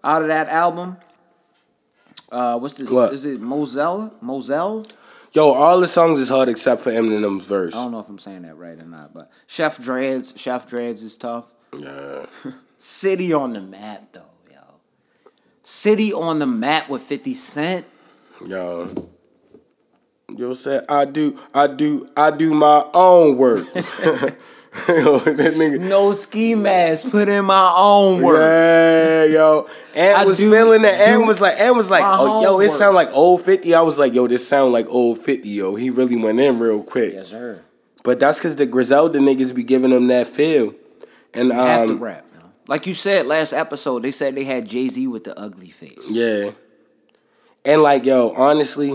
[0.03, 0.97] Out of that album,
[2.31, 2.91] uh, what's this?
[2.91, 3.11] What?
[3.11, 4.15] Is it Moselle?
[4.21, 4.85] Moselle?
[5.33, 7.73] Yo, all the songs is hard except for Eminem's verse.
[7.73, 11.01] I don't know if I'm saying that right or not, but Chef Dreds, Chef Dreds
[11.01, 11.51] is tough.
[11.75, 12.27] Yeah.
[12.83, 14.57] City on the map though, yo.
[15.61, 17.85] City on the map with 50 Cent.
[18.43, 18.89] Yo.
[20.35, 23.65] Yo said I do I do I do my own work.
[23.75, 25.87] yo, that nigga.
[25.87, 28.37] No ski mask, put in my own work.
[28.39, 29.67] Yeah, yo.
[29.95, 31.01] And I was do- feeling it.
[31.01, 32.79] And was like, and was like, oh, yo, it homework.
[32.79, 33.75] sound like old fifty.
[33.75, 35.75] I was like, yo, this sound like old fifty, yo.
[35.75, 37.13] He really went in real quick.
[37.13, 37.61] Yes, sir.
[38.03, 40.73] But that's because the Griselda niggas be giving him that feel.
[41.35, 42.25] And You have to um, rap.
[42.67, 45.97] Like you said last episode, they said they had Jay Z with the ugly face.
[46.09, 46.51] yeah.
[47.63, 48.93] And like, yo, honestly,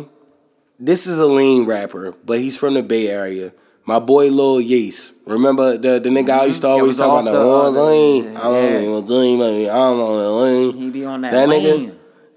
[0.81, 3.53] this is a lean rapper, but he's from the Bay Area.
[3.85, 5.14] My boy Lil Yeast.
[5.27, 6.79] Remember the the nigga I used to Mhm.
[6.81, 8.25] Always talk about the the- lean.
[8.25, 8.41] yeah.
[8.41, 9.41] I don't know what lean.
[9.71, 10.73] I don't know what lean.
[10.77, 11.62] He be on that, That lane.
[11.91, 11.93] nigga?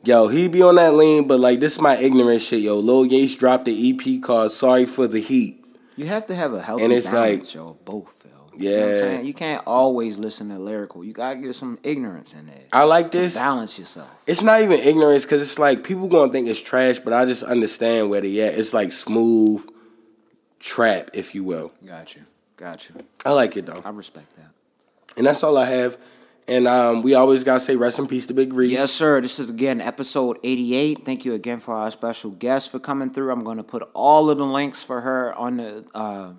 [0.05, 2.75] Yo, he be on that lean, but like this is my ignorant shit, yo.
[2.75, 5.55] Lil Yates dropped the EP called Sorry for the Heat.
[5.97, 8.18] You have to have a healthy And it's balance, like- yo, both,
[8.59, 8.71] yo.
[8.71, 9.21] You know Yeah.
[9.21, 11.03] you can't always listen to lyrical.
[11.03, 12.63] You gotta get some ignorance in there.
[12.73, 13.35] I like this.
[13.37, 14.09] balance yourself.
[14.27, 17.43] It's not even ignorance because it's like people gonna think it's trash, but I just
[17.43, 18.57] understand where they at.
[18.57, 19.67] It's like smooth
[20.59, 21.71] trap, if you will.
[21.85, 22.21] Got you.
[22.57, 22.95] Got you.
[23.25, 23.81] I like it though.
[23.83, 24.51] I respect that.
[25.17, 25.97] And that's all I have.
[26.47, 28.71] And um, we always gotta say rest in peace to Big Reese.
[28.71, 29.21] Yes, sir.
[29.21, 31.05] This is again episode 88.
[31.05, 33.31] Thank you again for our special guest for coming through.
[33.31, 36.33] I'm going to put all of the links for her on the uh,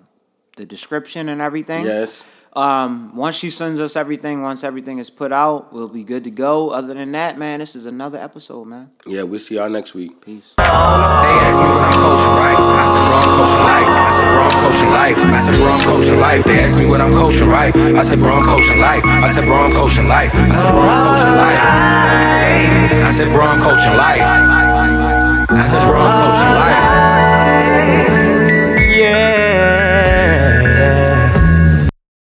[0.61, 1.83] the description and everything.
[1.83, 2.23] Yes.
[2.53, 6.29] Um, once she sends us everything, once everything is put out, we'll be good to
[6.29, 6.69] go.
[6.69, 8.91] Other than that, man, this is another episode, man.
[9.07, 10.21] Yeah, we'll see y'all next week.
[10.21, 10.53] Peace.
[10.57, 12.59] They ask me what I'm coaching, right?
[12.61, 13.89] I said, bro, I'm coaching life.
[13.89, 15.17] I said, bro, I'm coaching life.
[15.17, 16.43] I said, bro, I'm coaching life.
[16.43, 17.73] They ask me what I'm coaching, right?
[17.73, 19.01] I said, bro, I'm coaching life.
[19.05, 20.29] I said, bro, I'm coaching life.
[23.01, 24.21] I said, bro, I'm coaching life.
[25.49, 27.10] I said, bro, I'm coaching life.